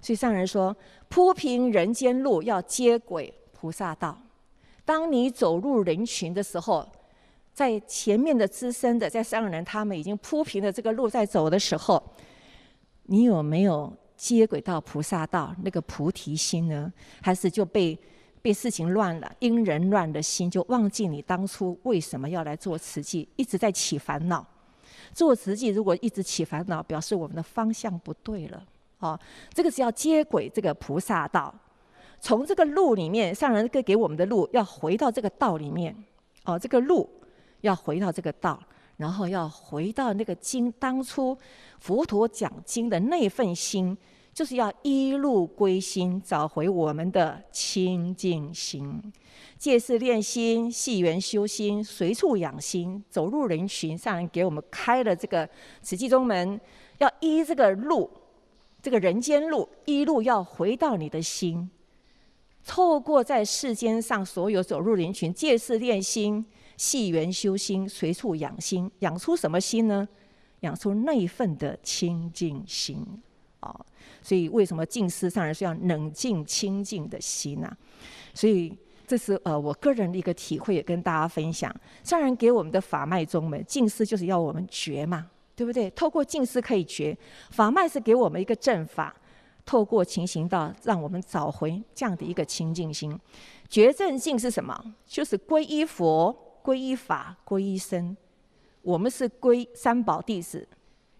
[0.00, 0.74] 所以上人说，
[1.10, 4.16] 铺平人间路要接轨菩萨道。
[4.86, 6.88] 当你走入人群的时候，
[7.52, 12.02] 在前面的资深的，在上人他们已经铺平了这个路在走的时候，
[13.02, 16.92] 你有没有接轨到菩萨道那个菩提心呢？
[17.20, 17.98] 还是就被
[18.40, 24.46] 被事情乱了，因人乱的心，就忘记你当初为什么要来做慈济，一直在起烦恼。
[25.12, 28.64] 做慈济如果一直起烦恼，表示我们的方向不对了。
[29.00, 29.18] 哦，
[29.52, 31.52] 这个是要接轨这个菩萨道，
[32.20, 35.92] 从这个路里面，上人给给我们的路，要回到这个道里面。
[36.44, 37.10] 哦，这个路
[37.62, 38.62] 要回到这个道，
[38.96, 41.36] 然后要回到那个经当初
[41.80, 43.96] 佛陀讲经的那份心，
[44.32, 49.12] 就是要一路归心，找回我们的清净心。
[49.58, 53.96] 借事练心，系缘修心，随处养心，走入人群。
[53.96, 55.48] 上人给我们开了这个
[55.80, 56.60] 慈济宗门，
[56.98, 58.10] 要依这个路。
[58.80, 61.70] 这个人间路一路要回到你的心，
[62.66, 66.44] 透过在世间上所有走入人群，借事练心，
[66.76, 70.08] 系缘修心，随处养心，养出什么心呢？
[70.60, 73.04] 养出那一份的清净心
[73.60, 73.74] 啊！
[74.22, 77.76] 所以为什么静思上人是要冷静清净的心呢、啊？
[78.32, 81.74] 所以这是呃我个人的一个体会，也跟大家分享。
[82.04, 85.28] 上人给我们的法脉宗门，静思就是要我们觉嘛。
[85.54, 85.90] 对不对？
[85.90, 87.16] 透过静思可以觉，
[87.50, 89.14] 法脉是给我们一个正法，
[89.66, 93.16] 透过情行道，让我们找回这样的一个清净心。
[93.68, 94.94] 觉正净是什么？
[95.06, 98.16] 就是皈依佛、皈依法、皈依僧。
[98.82, 100.66] 我们是皈三宝弟子，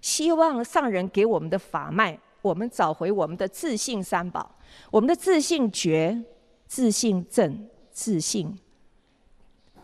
[0.01, 4.57] 希望上人给我们的法脉，我们找回我们的自信三宝，
[4.91, 6.25] 我们的自信觉、
[6.67, 8.59] 自信正、自信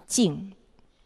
[0.06, 0.52] 净、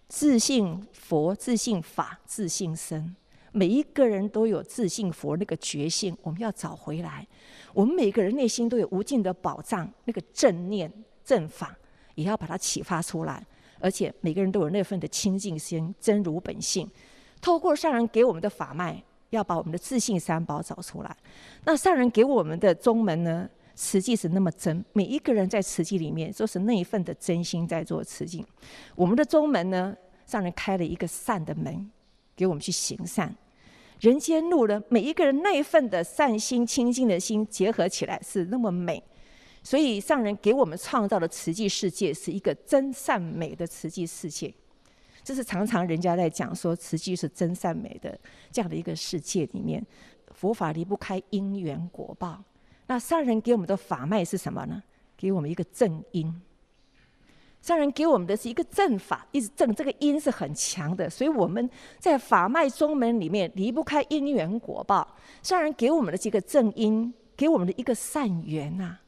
[0.09, 3.15] 自信佛、自信法、自信僧。
[3.55, 7.27] 每一个人都有自信佛那个觉性，我们要找回来。
[7.75, 10.91] 我们每个人内心都有无尽的宝藏，那个正念
[11.23, 11.77] 正法
[12.15, 13.47] 也要把它启发出来。
[13.83, 16.89] 而且每个人都有那份的清净心，真如本性。
[17.41, 21.17] 透过上人给我们的法脉，要把我们的自信三宝找出来。
[21.65, 23.49] 那上人给我们的宗门呢？
[23.75, 28.45] 慈济是那么真，每一个人在慈济里面都是那一份的真心在做慈济。
[28.95, 31.91] 我们的宗门呢，上人开了一个善的门，
[32.37, 33.35] 给我们去行善。
[34.01, 39.03] 人间路呢，每一个人那一份的善心、清净的心结合起来是那么美。
[39.63, 44.53] 所以上人给我们创造的慈济世界是一个真善美的慈济世界。
[45.25, 48.19] 这是常常人家在讲说慈济是真善美的
[48.51, 49.85] 这样的一个世界里面，
[50.33, 52.43] 佛法离不开因缘果报。
[52.89, 54.83] 那上人给我们的法脉是什么呢？
[55.17, 56.43] 给我们一个正因。
[57.61, 61.71] 上人给我们的是一个正法，一直正，这个因是很强的，所以我们
[62.01, 65.07] 在法脉宗门里面离不开因缘果报。
[65.45, 69.02] 上人给我们的这个正因，给我们的一个善缘呐、啊，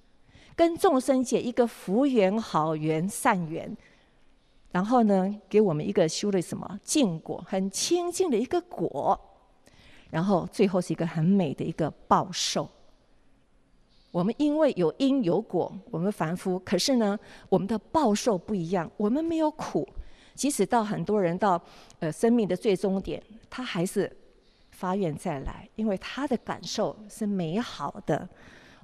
[0.56, 3.76] 跟众生结一个福缘、好缘、善缘。
[4.72, 9.18] 然后呢，给我们一个修的什么净果，很清净的一个果。
[10.10, 12.68] 然后最后是一个很美的一个报受。
[14.10, 18.88] 我们因为有因有果，我们凡夫，可是呢，我们的报受不一样。
[18.96, 19.88] 我们没有苦，
[20.34, 21.60] 即使到很多人到
[21.98, 24.10] 呃生命的最终点，他还是
[24.70, 28.28] 发愿再来，因为他的感受是美好的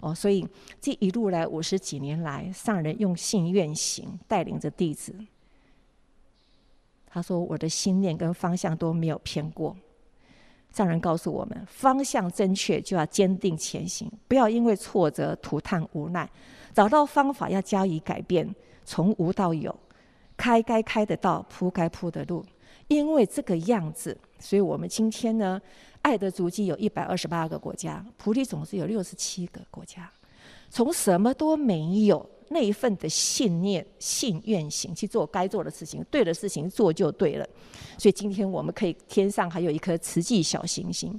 [0.01, 0.15] 哦。
[0.15, 0.47] 所以
[0.81, 5.15] 这一路来五十几年来，上人用信愿行带领着弟子。
[7.13, 9.77] 他说：“我的心念跟方向都没有偏过。”
[10.73, 16.31] 上人告诉我们，方向正确就要坚定前行，不要因为挫折涂炭无奈，
[16.73, 19.77] 找到方法要加以改变，从无到有，
[20.37, 22.45] 开该开的道，铺该铺的路。
[22.87, 25.61] 因为这个样子，所以我们今天呢，
[26.03, 30.11] 爱的足迹有一百二十八个国家，菩提种子有六十七个国家，
[30.71, 32.29] 从什么都没有。
[32.53, 37.49] 那一份的信念、信愿行去做该做的事情，对的事情做就对了。
[37.97, 41.13] 所以今天我们可以天上还有一颗慈济小行星。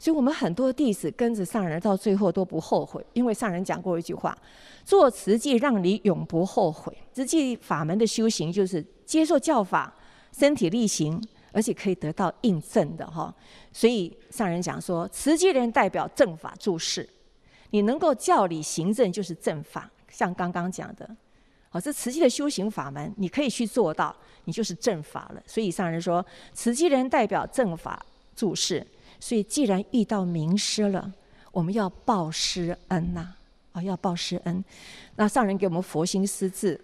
[0.00, 4.36] 所以我们很多弟子跟着上人到最后都不后悔，因为上人讲过一句话：
[4.84, 6.92] 做慈济让你永不后悔。
[7.12, 9.94] 慈济法门的修行就是接受教法，
[10.36, 11.22] 身体力行，
[11.58, 13.34] 而且可以得到印证的哈。
[13.72, 17.08] 所以上人讲说，慈济人代表正法住世，
[17.70, 19.90] 你能够教理行证就是正法。
[20.08, 21.16] 像刚刚讲的，
[21.72, 25.42] 哦，这慈济的修行法门，你可以去做到，你就是正法了。
[25.48, 28.86] 所以上人说，慈济人代表正法住世。
[29.18, 31.12] 所以既然遇到名师了，
[31.50, 33.34] 我们要报师恩呐，
[33.72, 34.64] 啊，要报师恩。
[35.16, 36.80] 那上人给我们佛心师志，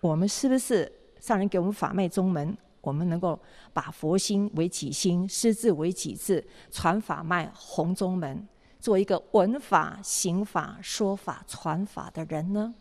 [0.00, 2.54] 我们是不是上人给我们法脉宗门，
[2.88, 3.38] 我们能够
[3.74, 8.48] 把佛心为己心，师志为己志，传法脉，弘宗门？
[8.80, 12.72] 做一个闻法、行法、说法、传法的人呢，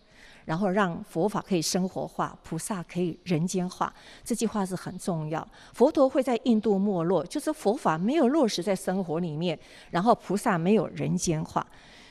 [0.45, 3.93] 然后让佛法可以生活化，菩萨可以人间化。
[4.23, 5.45] 这句话是很重要。
[5.73, 9.59] 佛陀会在印度没落，就是佛法没有落实在生活里面，
[9.91, 11.65] 然后菩萨没有人间化。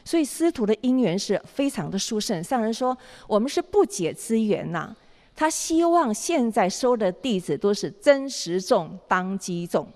[0.05, 2.43] 所以师徒的因缘是非常的殊胜。
[2.45, 4.95] 上人说，我们是不解之缘呐。
[5.37, 9.87] 他希望现在收的弟子都是真实众、当机众，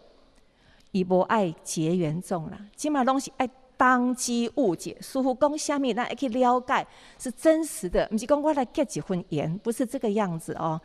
[0.93, 2.61] 以博爱结缘众了。
[2.77, 3.51] 起码东西爱。
[3.81, 6.87] 当机误解，师父讲虾米，那可以了解
[7.19, 10.79] 是真实的，不是讲我来结几分缘，不是这个样子哦。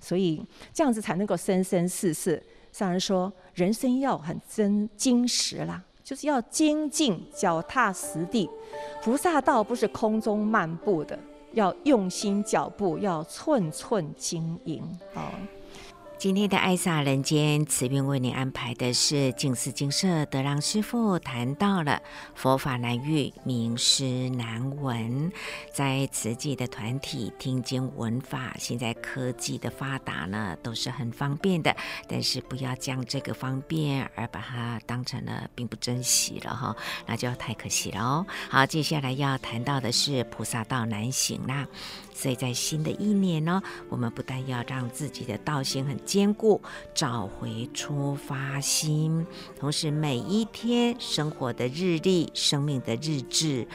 [0.00, 2.42] 所以这样子才能够生生世世。
[2.72, 8.50] 上人说，人生要很真精实啦，就是要精进，脚踏实地。
[9.04, 11.16] 菩萨道不是空中漫步的，
[11.52, 14.82] 要用心脚步，要寸寸经营
[15.14, 15.22] 哦。
[16.22, 22.00] 今天的爱萨人间，慈云为您安排的是静思精舍德让师父谈到了
[22.36, 25.32] 佛法难遇，名师难闻。
[25.74, 31.74] 在慈济的团体听经闻法，现在科技的发达呢，都是很方便的。
[32.06, 38.24] 但是不要将这个方便而把它当成了并不珍惜了哈，那就太可惜了哦。
[38.48, 41.66] 好，接下来要谈到的是菩萨道难行啦。
[42.14, 46.60] 所以在新的一年呢，我们不但要让自己的道行很坚固，
[46.94, 49.26] 找回出发心，
[49.58, 53.66] 同时每一天生活的日历、生命的日志、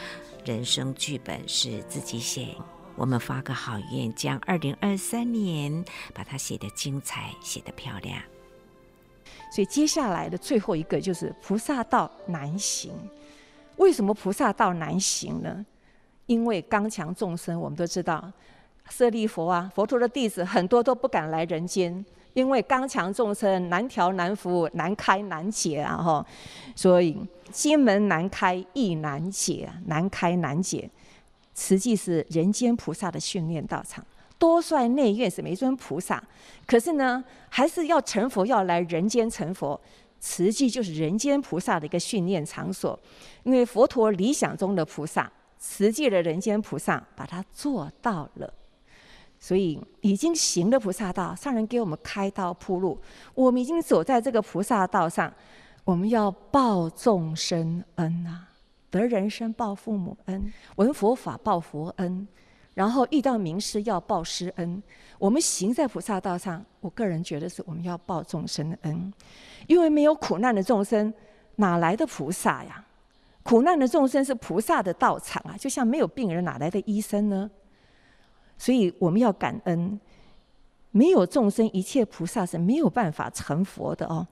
[0.46, 2.56] 人生剧本是自己写。
[2.96, 5.84] 我们发个好愿，将二零二三年
[6.14, 8.22] 把它写得精彩，写得漂亮。
[9.54, 12.92] 所以接下来的最后一个就是菩萨道难行。
[13.78, 15.66] 为什么菩萨道难行呢？
[16.28, 18.32] 因为刚强众生，我们都知道，
[18.90, 26.26] 舍利弗啊，佛陀的弟子很多都不敢来人间，因为刚强众生难调难服难开难解啊，哈，
[26.76, 27.18] 所以
[27.52, 30.90] 心门难开意难解，难开难解。
[31.54, 34.06] 慈济是人间菩萨的训练道场，
[34.38, 36.22] 多帅内院是没尊菩萨，
[36.66, 39.80] 可是呢，还是要成佛，要来人间成佛。
[40.20, 43.00] 慈济就是人间菩萨的一个训练场所，
[43.44, 45.32] 因为佛陀理想中的菩萨。
[45.60, 48.54] 慈济的人间菩萨把它做到了，
[49.40, 53.00] 所以已经行了菩萨道，上人给我们开道铺路，
[53.34, 55.34] 我们已经走在这个菩萨道上，
[55.84, 58.50] 我们要报众生恩啊，
[58.90, 62.28] 得人生报父母恩，闻佛法报佛恩，
[62.74, 64.82] 然后遇到名师要报师恩。
[65.20, 69.14] 我们行在菩萨道上，我个人觉得是我们要报众生恩，
[69.66, 71.14] 因为没有苦难的众生，
[71.56, 72.86] 哪来的菩萨呀？
[73.48, 77.50] 苦难的众生是菩萨的道场啊，就像没有病人，哪来的医生呢？
[78.58, 79.98] 所以我们要感恩，
[80.92, 84.28] 没有众生，一切菩萨是没有办法成佛的哦。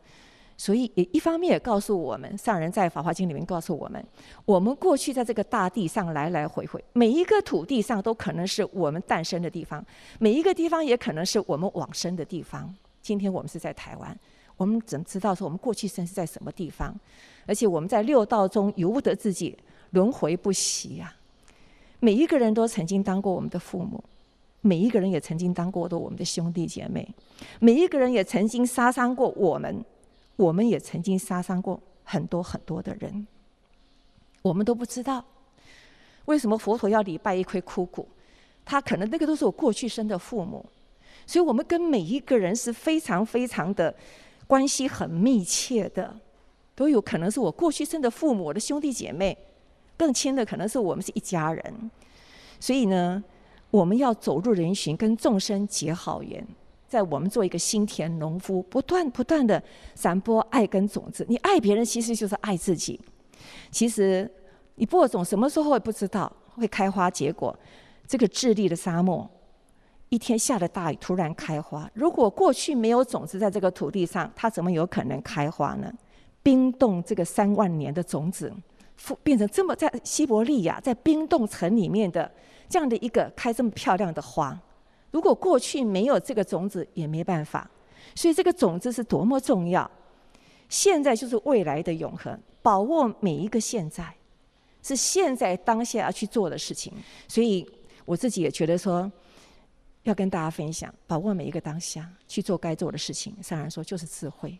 [0.57, 4.05] 所以也一方面也告诉我们，上人在《法华经》里面告诉我们，
[4.43, 9.85] 我们过去在这个大地上来来回回，每一个土地上都可能是我们诞生的地方，
[10.19, 12.73] 每一个地方也可能是我们往生的地方。
[13.01, 14.17] 今天我们是在台湾，
[14.57, 16.93] 我们怎知道说我们过去生是在什么地方？
[17.45, 19.57] 而且我们在六道中由不得自己
[19.91, 21.13] 轮回不息呀。
[21.99, 24.03] 每一个人都曾经当过我们的父母，
[24.61, 27.07] 每一个人也曾经当过的我们的兄弟姐妹，
[27.59, 29.83] 每一个人也曾经杀伤过我们。
[30.37, 33.25] 我们也曾经杀伤过很多很多的人，
[34.41, 35.23] 我们都不知道
[36.25, 38.05] 为什么佛陀要礼拜一块枯骨，
[38.65, 40.65] 他可能那个都是我过去生的父母，
[41.25, 43.95] 所以我们跟每一个人是非常非常的
[44.45, 46.13] 关系很密切的，
[46.75, 49.35] 都有可能是我过去生的父母，我的兄弟姐妹，
[49.97, 51.91] 更亲的可能是我们是一家人，
[52.59, 53.23] 所以呢，
[53.71, 56.45] 我们要走入人群，跟众生结好缘。
[56.87, 59.61] 在我们做一个心田农夫，不断不断的
[59.95, 61.25] 散播爱跟种子。
[61.27, 63.01] 你爱别人，其实就是爱自己。
[63.71, 64.29] 其实
[64.75, 67.57] 你播种什么时候会不知道会开花结果。
[68.07, 69.27] 这个智利的沙漠，
[70.09, 71.89] 一天下了大雨，突然开花。
[71.95, 75.91] 如果过去没有种子在这个土地上，它怎么有可能开花呢？
[76.45, 78.53] 冰冻这个三万年的种子，
[79.23, 82.31] 变成这么在西伯利亚，在冰冻层里面的
[82.69, 84.55] 这样的一个开这么漂亮的花。
[85.09, 87.67] 如果过去没有这个种子，也没办法。
[88.13, 89.89] 所以这个种子是多么重要。
[90.69, 94.15] 现在就是未来的永恒，把握每一个现在，
[94.83, 96.93] 是现在当下要去做的事情。
[97.27, 97.67] 所以
[98.05, 99.11] 我自己也觉得说，
[100.03, 103.35] 要跟大家分享，把握每一个当下去做该做的事情。
[103.41, 104.55] 上人说就是智慧。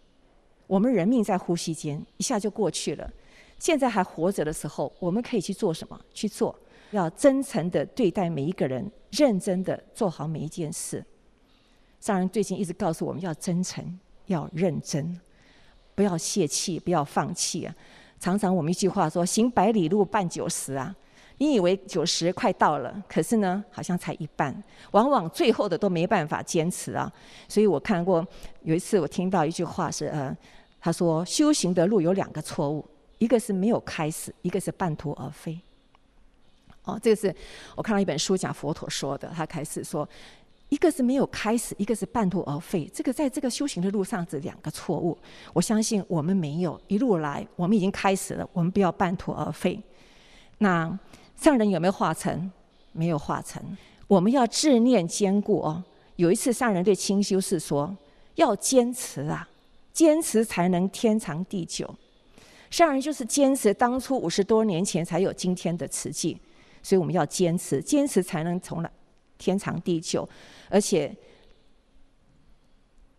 [0.68, 3.12] 我们人命在呼吸间，一下就过去了。
[3.60, 6.00] 现在还活着的时候，我们可以去做什么？
[6.14, 6.54] 去做。
[6.92, 11.04] 要真诚的对待每一个人，认真的做好每一件事。
[12.00, 15.20] 上人最近一直告诉我们要真诚，要认真，
[15.96, 17.76] 不要泄气，不要放弃啊！
[18.20, 20.96] 常常我们一句话说：“行百里路，半九十啊！”
[21.38, 24.64] 你以为九十快到了，可是呢，好像才一半。
[24.92, 27.12] 往往最后的都没办法坚持啊！
[27.50, 28.26] 所以我看过
[28.64, 30.36] 有一次，我听到一句话是：呃，
[30.80, 32.86] 他说修行的路有两个错误，
[33.18, 35.60] 一个是没有开始，一个是半途而废。
[36.86, 37.36] 哦，这个是
[37.76, 39.28] 我看到一本书讲佛陀说的。
[39.36, 40.08] 他开始说，
[40.70, 42.90] 一个是没有开始，一个是半途而废。
[42.94, 45.18] 这个在这个修行的路上是两个错误。
[45.52, 49.78] 我相信我们没有一路来，我们已经开始了，我们不要半途而废。
[50.60, 50.98] 那
[51.40, 52.52] 上人有没有化成？
[52.92, 53.62] 没有化成。
[54.08, 55.84] 我们要志念坚固哦。
[56.16, 57.96] 有一次上人对清修士说
[58.36, 59.48] ：“要坚持啊，
[59.92, 61.94] 坚持才能天长地久。”
[62.72, 66.38] 上人就是坚持，当初五十多年前才有今天的慈济。
[66.82, 68.92] 所以我们要坚持，坚持才能从来
[69.38, 70.28] 天长地久，
[70.70, 71.16] 而且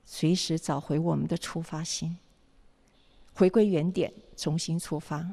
[0.04, 2.16] 随时找回我们的出发心，
[3.34, 5.26] 回归原点，重新出发。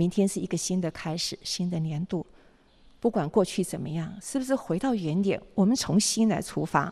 [0.00, 2.24] 明天是一个新的开始，新的年度，
[3.00, 5.38] 不管过去怎么样，是不是回到原点？
[5.54, 6.90] 我们重新来出发，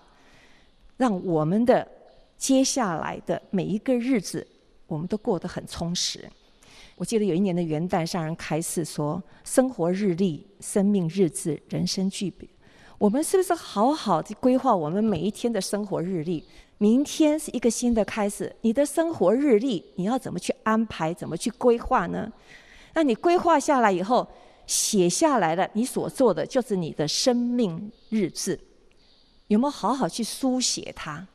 [0.99, 1.89] 让我们的
[2.37, 4.47] 接下来的每一个日子，
[4.87, 6.29] 我们都过得很充实。
[6.97, 12.47] 我记得有一年的元旦，上人开示说：“生活日历，生命日志，人生剧本。”
[12.99, 16.45] 我们是不是好好的规划我们每一天的生活日历？
[16.77, 21.15] 明天是一个新的开始，你的生活日历你要怎么去安排？
[21.15, 22.31] 怎么去规划呢？
[22.95, 24.27] 那你规划下来以后，
[24.67, 28.59] 写下来了，你所做的就是你的生命日志。
[29.47, 31.27] 有没有好好去书写它？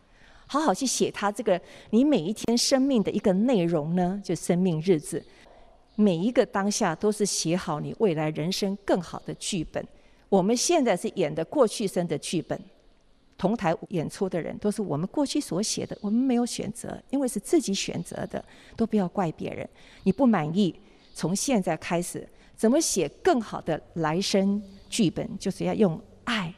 [0.46, 4.22] 好好去写它这个你每一天生命的一个内容呢？
[4.24, 5.24] 就生命日志。
[5.96, 9.84] 每一个当下都是写好你未来人生更好的剧本。
[10.30, 12.60] 我们现在是演的过去生的剧本，
[13.38, 18.44] 同台演出的人都是我们过去所写的，我们没有选择，因为是自己选择的，
[18.76, 19.68] 都不要怪别人。
[20.04, 20.74] 你不满意，
[21.14, 26.54] 从现在开始怎么写更好的来生剧本，就是要用爱，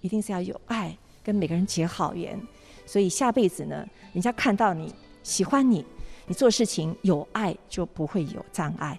[0.00, 2.40] 一定是要有爱，跟每个人结好缘。
[2.86, 5.84] 所以下辈子呢，人家看到你喜欢你。
[6.26, 8.98] 你做事情有爱，就不会有障碍。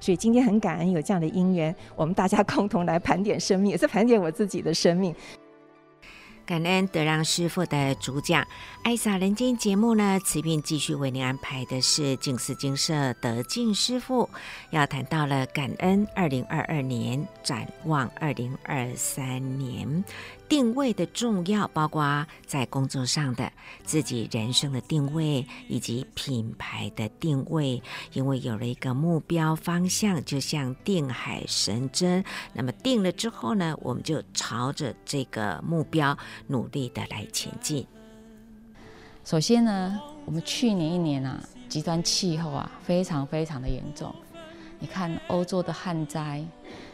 [0.00, 5.14] 所以今天很感恩有这样的因缘，我们大家共同来盘点生命，也是盘点我自己的生命。
[6.50, 8.44] 感恩德让师傅的主讲，
[8.82, 14.28] 爱洒人间节目呢，慈运继续为您安排的是净思精舍德进师傅
[14.70, 20.02] 要谈到了感恩二零二二年，展望二零二三年。
[20.50, 23.52] 定位的重要，包括在工作上的
[23.84, 27.80] 自己人生的定位，以及品牌的定位。
[28.14, 32.24] 因为有了一个目标方向，就像定海神针。
[32.52, 37.86] 那么定了之后呢，我们就朝着这个目标努力的来前进。
[39.24, 44.12] 首先呢，我们去年一年啊，极端气候啊，非常非常的严重。
[44.80, 46.44] 你看欧洲的旱灾，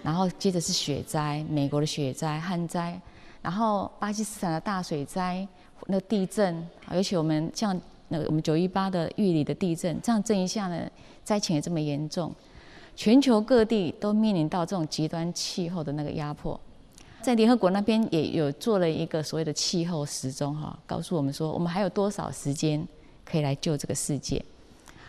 [0.03, 3.01] 然后接着是雪灾，美国的雪灾、旱灾。
[3.47, 5.47] 然后巴基斯坦的大水灾，
[5.87, 10.91] 那地震，尤其我们像那个我们九一八的玉里的地震，这样震一下呢，
[11.23, 12.35] 灾情也这么严重，
[12.97, 16.61] 全球各地都面临到这种极端气候的那个压迫，
[17.23, 22.85] 在联合国那边也有做了一个所谓的气候时钟哈，告诉我们说我们还有多少时间
[23.25, 24.45] 可以来救这个世界。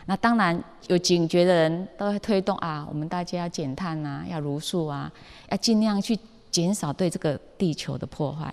[0.05, 5.11] 那当然有警觉的人都会推动啊，我们大家要减碳啊，要如数啊，
[5.49, 6.15] 要尽量去。
[6.57, 8.51] 减少对这个地球的破坏，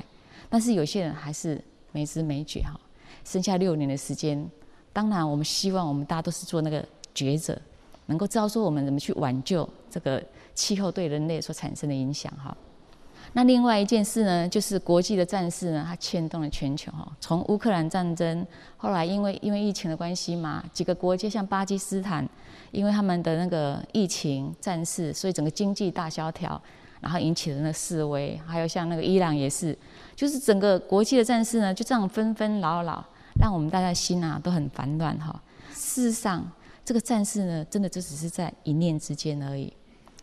[0.50, 1.59] 但是有些人还是
[1.90, 2.78] 没知没觉哈。
[3.24, 4.46] 剩下六年的时间，
[4.92, 7.59] 当然我们希望我们大家都是做那个觉者，
[8.05, 10.22] 能够知道说我们怎么去挽救这个
[10.55, 12.55] 气候对人类所产生的影响哈。
[13.32, 17.11] 那另外一件事呢，就是国际的战事呢，它牵动了全球哈。
[17.22, 18.46] 从乌克兰战争，
[18.76, 22.28] 后来因为因为疫情的关系嘛，几个国家像巴基斯坦，
[22.70, 26.61] 因为他们的那个疫情战事，所以整个经济大萧条。
[27.05, 29.76] 然后引起的那示威，还有像那个伊朗也是，
[30.16, 33.05] 就是整个国际的战事呢，就这样纷纷扰扰，
[33.38, 35.38] 让我们大家心啊都很烦乱哈。
[35.74, 36.50] 事实上，
[36.82, 39.70] 这个战事呢，真的就只是在一念之间而已。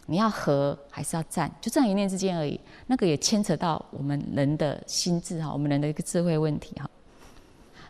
[0.07, 2.59] 你要和还是要战，就这样一念之间而已。
[2.87, 6.89] 那个也牵扯到我们人的心智哈，我们人的一个智慧问题哈。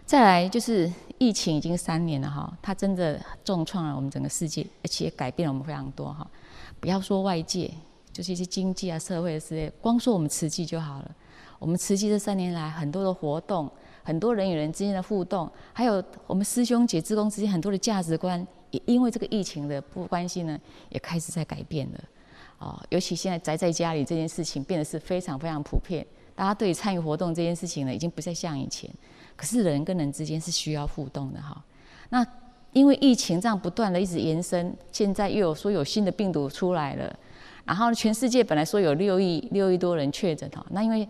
[0.06, 6.28] 再来就是疫情已经三年了哈，它真的重创了我们整个世界，而且改变了我们非常多哈。
[6.82, 7.72] 不要说外界。
[8.12, 11.16] 就是一些经济啊、社会的事业，光说我们慈济就好了。
[11.60, 13.72] 我们慈济这三年来很多的活动，
[14.04, 20.60] 很多人与人之间的互动，还有我们师兄姐、志工之间很多的价值观，也因为这个疫情的不关系呢，
[20.90, 22.04] 也开始在改变了。
[22.58, 26.06] 哦，尤其现在宅在家里这件事情变得是非常非常普遍，
[26.36, 28.90] 大家对于参与活动这件事情呢，已经不再像以前。
[29.36, 31.64] 可是人跟人之间是需要互动的哈。
[32.10, 32.26] 那
[32.74, 37.20] 因为疫情这样不断的一直延伸，现在又有说有新的病毒出来了。
[37.66, 41.08] 然后全世界本来说有六亿六亿多人确诊哈，那因为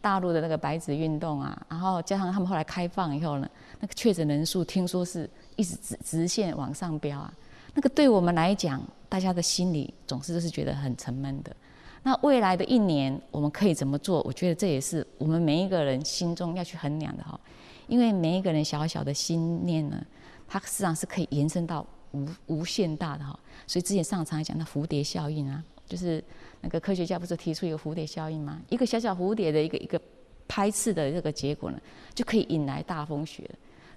[0.00, 7.32] 大陆的那个白纸运动啊，然后加上他们后来开放以后呢，那个确诊人数听说是一直直直线往上飙啊。
[7.74, 11.54] 那个对我们来讲，大家的心里总是都是觉得很沉闷的。
[12.02, 14.20] 那未来的一年我们可以怎么做？
[14.22, 17.38] 我觉得这也是我们每一个人心中要去衡量的哈。
[17.86, 20.04] 因为每一个人小小的心念呢，
[20.48, 23.38] 它实际上是可以延伸到无无限大的哈。
[23.68, 25.62] 所以之前上场讲的蝴蝶效应啊。
[25.92, 26.24] 就是
[26.62, 28.58] 那个科学家不是提出一个蝴蝶效应吗？
[28.70, 30.00] 一个小小蝴蝶的一个一个
[30.48, 31.78] 拍翅的这个结果呢，
[32.14, 33.44] 就可以引来大风雪。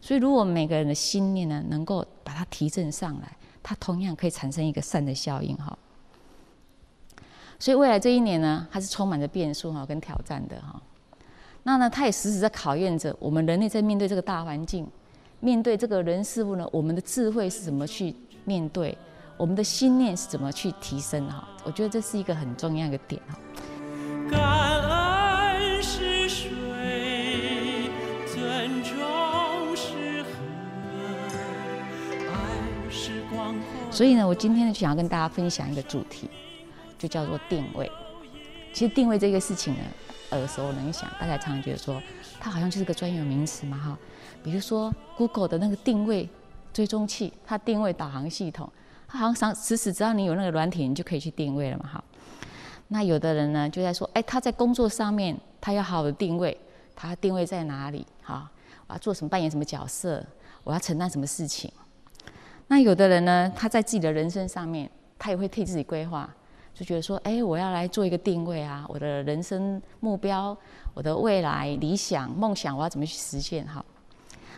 [0.01, 5.77] 所以，如果每个人的心念呢，能够把它提振上来，它同样可以产生一个善的效应哈。
[7.59, 10.81] 所以，未来这一年呢，它是充满着变数哈跟挑战的哈。
[11.63, 14.85] 那呢，它也时时在考验着我们人类在面对这个大环境，
[15.39, 18.97] 面对这个人事物呢，我们的智慧是怎么去面对。
[19.37, 21.45] 我们的心念是怎么去提升哈？
[21.65, 23.37] 我觉得这是一个很重要的点哈。
[33.91, 36.29] 所以呢，我今天呢，就想要跟大家分享一个主题，
[36.97, 37.91] 就叫做定位。
[38.73, 39.79] 其实定位这个事情呢，
[40.31, 42.01] 耳熟能详，大家常常觉得说，
[42.39, 43.97] 它好像就是个专有名词嘛哈。
[44.43, 46.29] 比如说 Google 的那个定位
[46.73, 48.69] 追踪器，它定位导航系统。
[49.15, 52.03] 好像时时只要你有那个软体，你就可以去定位了嘛，哈。
[52.89, 56.55] 那有的人呢就在说，哎，他在工作上面，他要好的定位，
[56.95, 58.05] 他定位在哪里？
[58.21, 58.47] 哈，
[58.85, 60.23] 我要做什么，扮演什么角色？
[60.63, 61.71] 我要承担什么事情？
[62.67, 64.87] 那有的人呢，他在自己的人生上面，
[65.17, 66.29] 他也会替自己规划，
[66.75, 70.55] 就觉得说，哎，我要来做一个定位啊，我的人生目标，
[70.93, 73.65] 我的未来理想、梦想，我要怎么去实现？
[73.65, 73.83] 哈。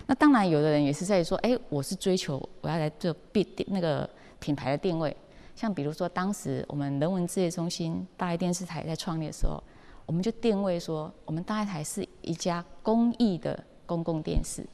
[0.06, 4.10] 那当然，有的人也是在说，哎，我是追求我要来做必定那个。
[4.48, 5.14] 品牌的定位，
[5.58, 9.62] 像比如说，当时我们人文志业中心大爱电视台在创立的时候，
[10.06, 14.66] 我们就定位说，我们大爱台是一家公益的公共电视。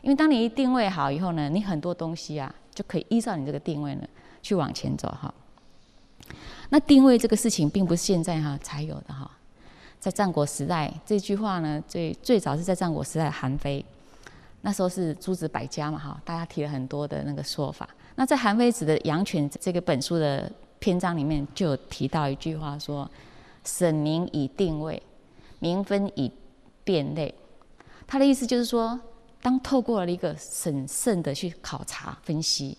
[0.00, 4.06] 因为当你一定位好以后呢，你很多东西啊，就可以依照你这个定位呢
[4.40, 5.34] 去往前走哈。
[6.68, 9.28] 那定位这个事情并不是现在哈才有的哈，
[9.98, 13.84] 在战国时代，这句话呢，最最早是在战国时代韩非，
[14.60, 17.88] 那时候是诸子百家嘛，哈，大家提了很多的那个说法。
[18.20, 23.10] 那在韩非子的《羊犬》这个本书的篇章里面，就有提到一句话说
[23.64, 25.02] ：“审名以定位，
[25.58, 26.30] 名分以
[26.84, 27.34] 辨类。”
[28.06, 29.00] 他的意思就是说，
[29.40, 32.76] 当透过了一个审慎的去考察分析，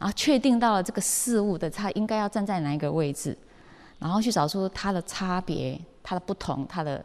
[0.00, 3.38] 然后确定到了这个事物的它应该要站在哪一个位置，
[4.00, 5.80] 然后去找出它的差别。
[6.02, 7.04] 它的不同，它的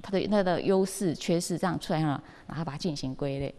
[0.00, 3.52] 它的那个优势、缺失，这样出来了，然后把它进行归类。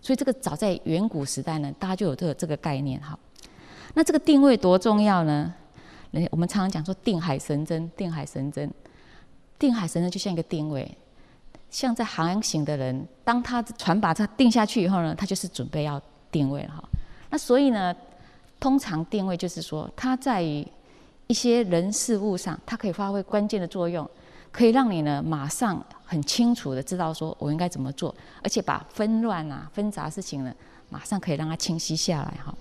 [0.00, 3.18] 所以这个早在远古时代呢，大家就有这个这个概念哈。
[3.94, 5.52] 那这个定位多重要呢？
[6.10, 8.72] 人我们常常讲说定海神针，定海神针，
[9.58, 10.96] 定海神针就像一个定位，
[11.70, 16.88] 像在航行的人，当他船把它定下去以后呢，他就是准备要定位了哈。
[17.30, 17.94] 那所以呢，
[18.58, 20.66] 通常定位就是说，它在于
[21.26, 24.08] 一些人事物上，它可以发挥关键的作用。
[24.50, 30.54] 可以让你呢马上很清楚的知道说我应该怎么做，而且把纷乱啊、纷杂事情呢，
[30.88, 32.54] 马上可以让它清晰下来哈。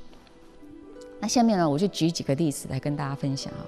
[1.19, 3.65] 那下面呢，我就举几个例子来跟大家分享啊。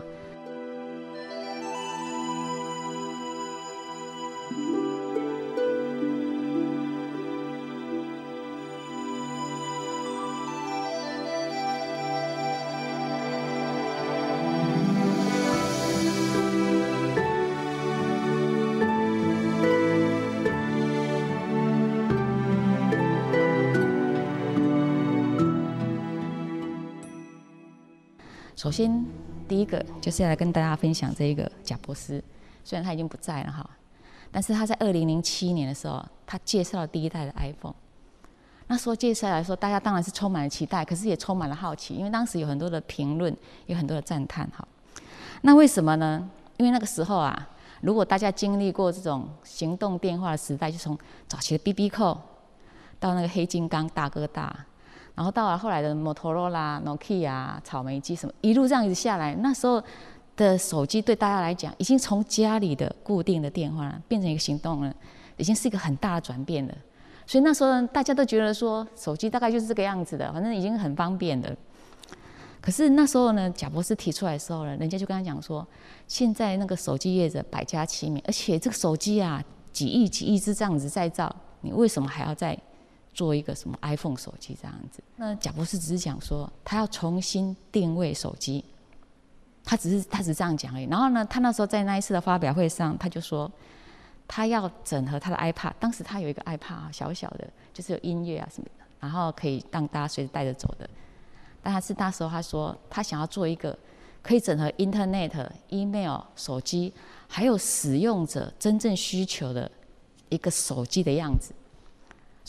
[28.69, 29.03] 首先，
[29.47, 32.23] 第一个就是要来跟大家分享这一个贾伯斯，
[32.63, 33.67] 虽然他已经不在了哈，
[34.31, 37.73] 但是他在二零零七年的时候，他介绍了第一代的 iPhone。
[38.67, 44.67] 那时候介绍来说，大家当然是充满了期待，可是也充满了好奇，因为当时有很多的评论，有很多的赞叹哈。
[45.41, 46.29] 那为什么呢？
[46.57, 47.49] 因为那个时候啊，
[47.81, 50.95] 如果大家经历过这种行动电话的时代，就从
[51.27, 52.21] 早期的 BB 扣
[52.99, 54.67] 到那个黑金刚大哥大。
[55.19, 59.83] 然后到了后来的摩托罗拉、诺基亚、草莓机什么，一路这样子下来，那时候
[60.37, 64.95] 的手机对大家来讲，已经从家里的固定的电话变成一个行动了，
[65.35, 66.73] 已经是一个很大的转变了。
[67.27, 71.53] 所以那时候大家都觉得说，手机大概就是这个样子的，反正已经很方便的。
[72.61, 75.67] 可是那时候呢，贾博士提出来的时候呢，人家就跟他讲说，
[76.07, 79.43] 现在那个手机业者百家齐名，而且这个手机啊，
[79.73, 82.57] 几亿几亿只这样子在造，你为什么还要再？
[83.13, 88.63] 做一个什么 iPhone 手机这样子，那贾博士只是讲说他要重新定位手机，
[89.63, 90.85] 他只是他只是这样讲而已。
[90.85, 93.51] 然后呢，他那时候在那一次的发表会上，他就说
[94.27, 100.89] 他要整合他的 iPad，当时他有一个 iPad 小小的，就是有音乐啊什么的，然后可以让大家随时带着走的。
[101.61, 103.77] 但他是那时候他说他想要做一个
[104.21, 106.93] 可以整合 Internet、Email、手机，
[107.27, 109.69] 还有使用者真正需求的
[110.29, 111.53] 一个手机的样子。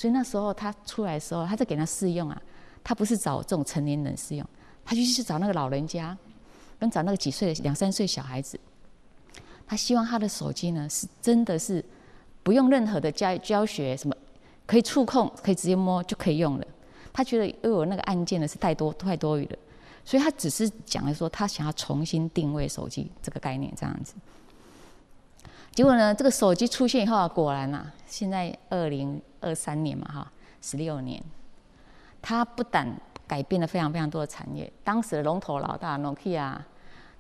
[0.01, 2.43] 所以那时候他出来的时候，他在给他试用啊，
[2.83, 4.49] 他不是找这种成年人试用，
[4.83, 6.17] 他就去找那个老人家，
[6.79, 8.59] 跟找那个几岁的两三岁小孩子。
[9.67, 11.85] 他希望他的手机呢是真的是
[12.43, 14.17] 不用任何的教教学，什么
[14.65, 16.67] 可以触控，可以直接摸就可以用了。
[17.13, 19.59] 他觉得因为我那个按键呢是太多太多余了，
[20.03, 24.15] 所以他只是讲了说他想要重新定位手机这个概念这样子。
[25.73, 31.23] 结果呢，这个手机出现以后啊，果然啊，现在二零二三年嘛，哈，十六年，
[32.21, 32.87] 它不但
[33.27, 36.57] 改变了非常非常多的产业，当时的龙头老大 Nokia、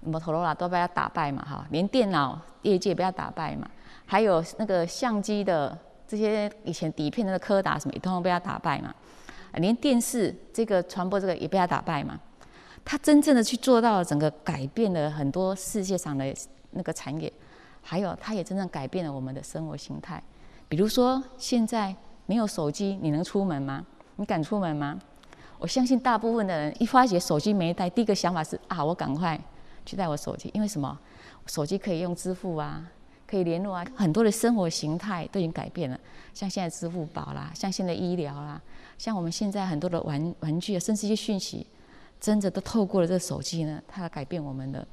[0.01, 3.71] 摩托罗拉都被它打败嘛，哈，连电脑业界被它打败嘛，
[4.05, 8.93] 还有那个相机的这些以前底片的那个柯达什么，也通通被它打败嘛，
[9.55, 12.19] 连电视这个传播这个也被它打败嘛，
[12.85, 16.35] 它真正的去做到了整个改变了很多世界上的
[16.73, 17.33] 那个产业。
[17.83, 20.23] 还有，它也真正改变了我们的生活形态。
[20.69, 21.95] 比如说，现在
[22.27, 23.85] 没有手机，你能出门吗？
[24.17, 24.99] 你敢出门吗？
[25.59, 29.39] 我相信大部分的人一发觉手机没带，第一个想法是啊，我赶快
[29.85, 30.51] 去带我手机。
[30.55, 30.99] 因为什么？
[31.47, 32.87] 手机可以用支付啊，
[33.27, 35.99] 可以联络啊，很多的生活形态都已经改变了。
[36.33, 38.61] 像现在支付宝啦，像现在医疗啦，
[38.97, 41.67] 像我们现在很多的玩玩具啊，甚至一些讯息，
[42.21, 44.87] 真的都透过了这个手机呢，它改变我们的。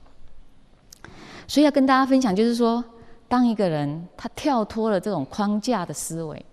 [1.48, 2.84] 所以要跟大家分享，就是说，
[3.30, 6.46] 当一个人他跳脱了这种框架的思维，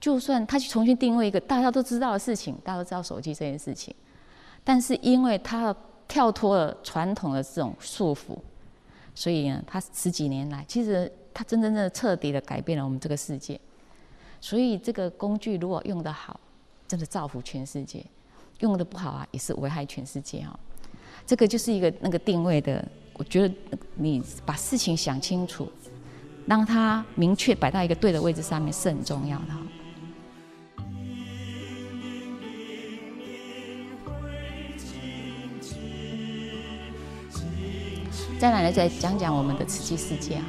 [0.00, 3.94] 就算他去重新定位一个大家都知道的事情，大家都知道手机这件事情，
[4.64, 5.74] 但是因为他
[6.08, 8.36] 跳脱了传统的这种束缚，
[9.14, 13.58] 所以呢，他十几年来，其实他真真正正彻底的改变了我们这个世界。
[14.40, 16.40] 所以这个工具如果用得好，
[16.88, 18.00] 真的造福全世界；
[18.58, 20.58] 用得不好啊，也是危害全世界哈。
[21.24, 22.84] 这个就是一个那个定位的。
[23.22, 23.54] 我觉得
[23.94, 25.70] 你把事情想清楚，
[26.44, 29.44] 让它明确摆到一个对的位置上面是很重要的。
[38.40, 40.46] 再来呢，再讲讲我们的慈济世界哈。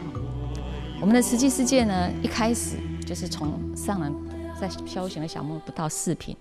[1.00, 4.12] 我们的慈济世界呢，一开始就是从上人
[4.60, 6.36] 在修行的小木不到四坪，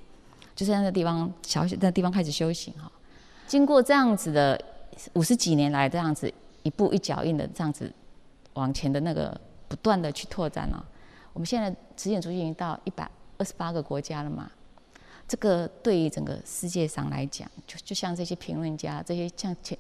[0.57, 2.91] 就在那个地方小那个地方开始修行哈。
[3.47, 4.59] 经过这样子的
[5.14, 6.32] 五十几年来这样子
[6.62, 7.93] 一步一脚印的这样子
[8.55, 9.38] 往前的那个
[9.68, 10.84] 不断的去拓展了，
[11.32, 14.51] 我们现在慈济已经到一百二十八个国家了嘛。
[15.26, 19.78] 这个对于整个世界上来讲，就就像这些评论家，这些像前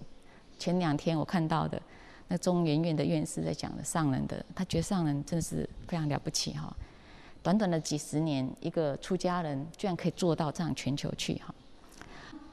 [0.58, 1.80] 前两天我看到的
[2.28, 6.74] 那中研院的院士在讲的上人的，他觉得上人真的是非常了不起哈。
[7.42, 11.54] 短短的几十年，一个出家人居然可以做到这样全球去哈。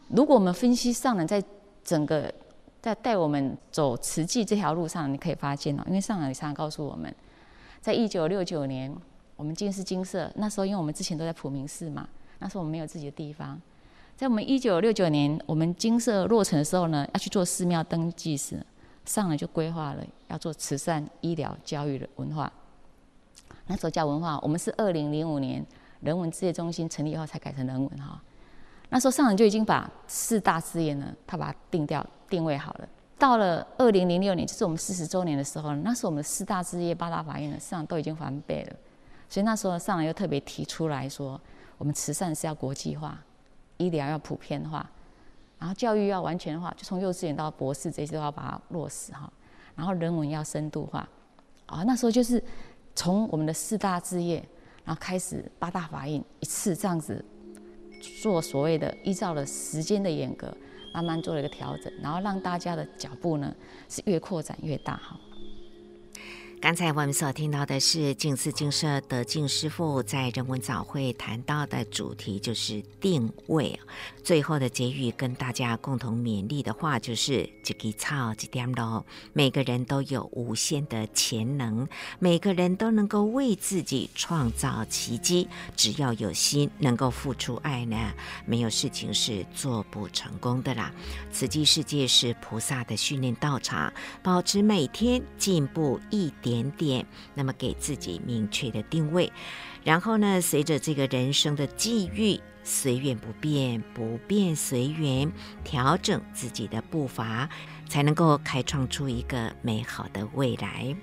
[0.10, 1.42] 如果我们分析上人在
[1.86, 2.34] 整个
[2.82, 7.14] 在带我们走慈济这条路上，你可以发现哦，因为上人常常告诉我们，
[7.82, 8.96] 在一九六九年，
[9.36, 12.08] 我们金狮金舍那时候，因为我们之前都在普明寺嘛，
[12.40, 13.62] 那时候我们没有自己的地方，
[14.16, 18.66] 在我们一九六九年我们金舍落成的时候呢，要去做寺庙登记时，
[19.06, 22.52] 上人就规划了要做慈善、医疗、教育的文化。
[23.68, 25.66] 那时候叫文化，我们是二零零五年
[26.00, 28.22] 人文志业中心成立以后才改成人文哈。
[28.90, 32.88] 那时候上人就已经把四大事业呢，他把它定掉定位好了。
[33.18, 38.76] 到了二零零六年，就是我们四十周年的时候，那时候我们四大置业八大法印呢，上都已经完备了。
[39.28, 41.40] 所以那时候上来又特别提出来说，
[41.78, 43.22] 我们慈善是要国际化，
[43.78, 44.90] 医疗要普遍化，
[45.58, 49.32] 然后教育要完全化，就从幼稚园到博士这些都要把它落实哈。
[49.76, 51.08] 然后人文要深度化，
[51.66, 52.42] 啊，那时候就是
[52.96, 54.38] 从我们的四大置业，
[54.86, 57.24] 然后开始八大法院一次这样子。
[58.22, 60.48] 做所谓的依照了时间的严格，
[60.92, 63.54] 慢慢做了一个调整，然后让大家的脚步呢
[63.88, 65.20] 是越扩展越大哈。
[66.62, 73.80] 刚才我们所听到的是静思精舍德静师父在人文早会谈到的主题，就是定位。
[74.26, 79.06] 最后的结语跟大家共同勉励的话，就是“一枝草，一点咯”。
[79.32, 81.88] 每个人都有无限的潜能，
[82.20, 85.48] 每个人都能够为自己创造奇迹。
[85.78, 88.14] 只要有心，能够付出爱呢，
[88.46, 90.92] 没有事情是做不成功的啦。
[91.32, 93.92] 慈济世界是菩萨的训练道场，
[94.22, 96.49] 保持每天进步一点。
[96.50, 99.32] 点点，那么给自己明确的定位，
[99.84, 105.32] 然后呢，随着这个人生的际遇，随缘不变，不变随缘，
[105.64, 107.50] 调整自己的步伐，
[107.88, 110.96] 才能够开创出一个美好的未来。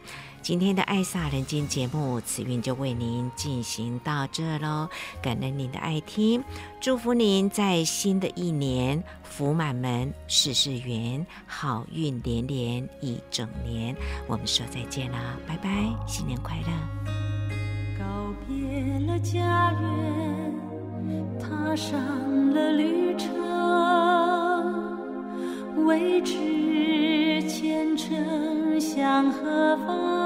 [0.47, 4.89] 今天的爱萨人间节目，慈韵就为您进行到这喽。
[5.21, 6.45] 感恩您的爱听，
[6.81, 13.97] 祝福您在新的一年福满门，事事圆，好运连连一整年。
[14.29, 15.19] 我们说再见了，
[15.49, 15.69] 拜拜，
[16.07, 16.69] 新年快乐！
[17.99, 18.05] 告
[18.47, 20.55] 别了家园，
[21.41, 21.99] 踏上
[22.55, 23.35] 了旅程，
[25.85, 30.17] 未知前程向何方。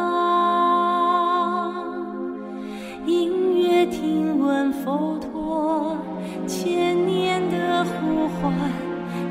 [3.91, 5.99] 听闻佛陀
[6.47, 8.53] 千年的呼唤，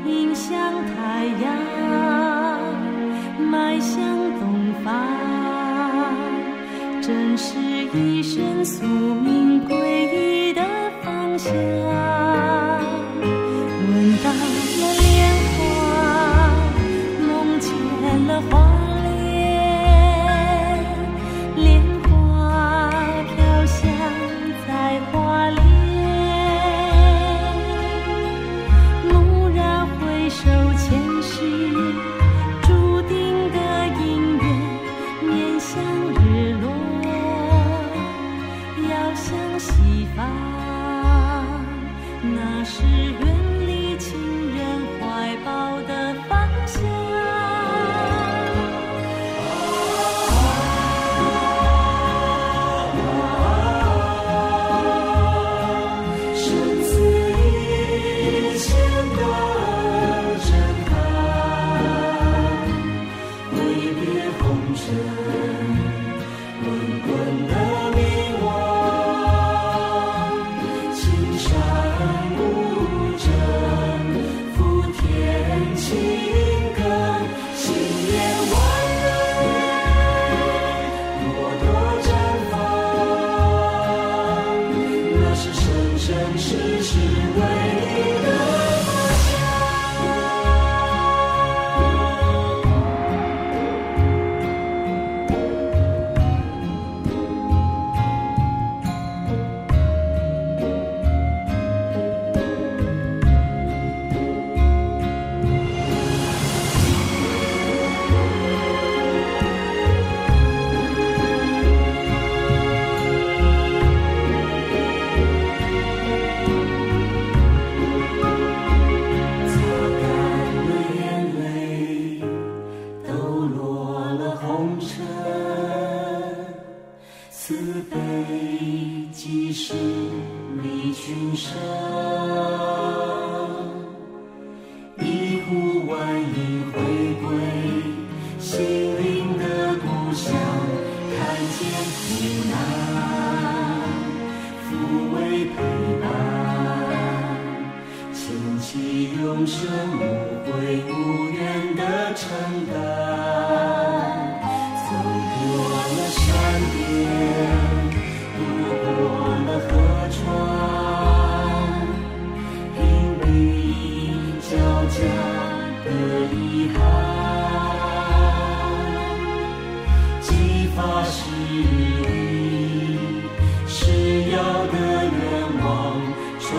[0.06, 0.54] 迎向
[0.84, 1.56] 太阳，
[3.50, 4.04] 迈向
[4.38, 4.92] 东方，
[7.00, 7.56] 正是
[7.94, 10.62] 一生宿命归依的
[11.02, 11.50] 方向。
[18.38, 18.69] 无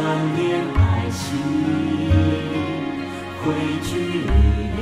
[0.02, 1.38] 想念爱情
[3.38, 4.32] 汇聚力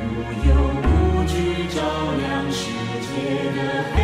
[0.00, 0.08] 无
[0.48, 0.50] 忧
[0.82, 1.34] 无惧
[1.68, 1.76] 照
[2.18, 2.62] 亮世
[3.02, 3.12] 界
[3.52, 4.03] 的黑。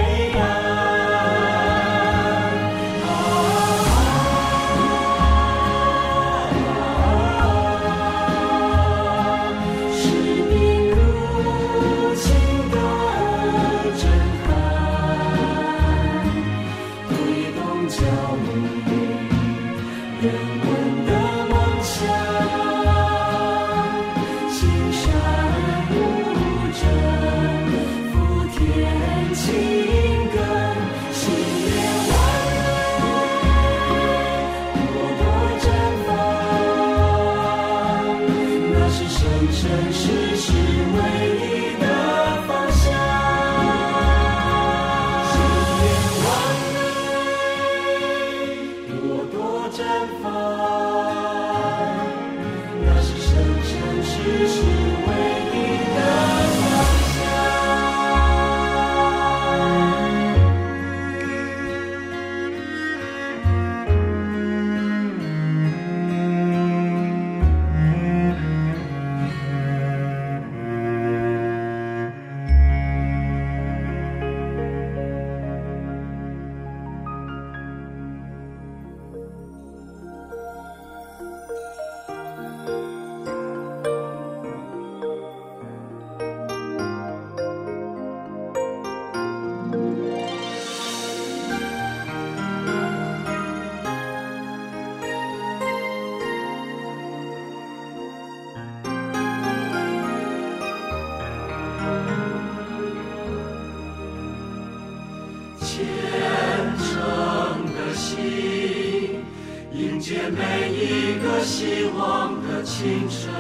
[111.21, 113.31] 一个希望的清晨，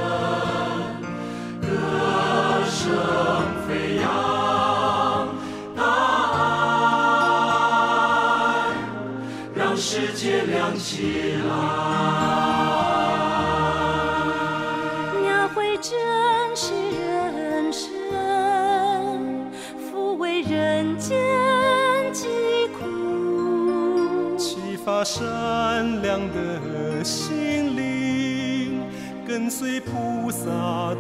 [1.63, 1.67] 歌
[2.67, 2.93] 声
[3.67, 4.05] 飞扬，
[5.75, 5.83] 大
[6.35, 6.45] 案
[9.55, 11.51] 让世界亮起来。
[15.23, 15.99] 描绘真
[16.55, 17.89] 实人生，
[19.91, 21.17] 抚慰人间
[22.13, 22.29] 疾
[22.79, 25.23] 苦，启发善
[26.03, 26.60] 良的。
[29.51, 30.47] 随菩萨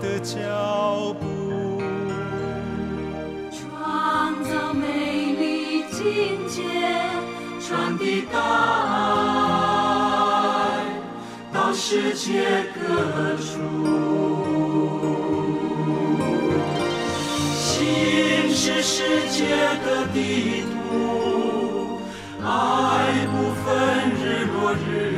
[0.02, 1.80] 的脚步。
[3.52, 6.60] 创造美丽境界
[7.60, 8.40] 传递大
[10.72, 10.84] 爱
[11.52, 13.60] 到世界各处。
[17.54, 19.46] 心是世界
[19.86, 22.00] 的地图
[22.44, 22.48] 爱
[23.30, 25.09] 不分日落日。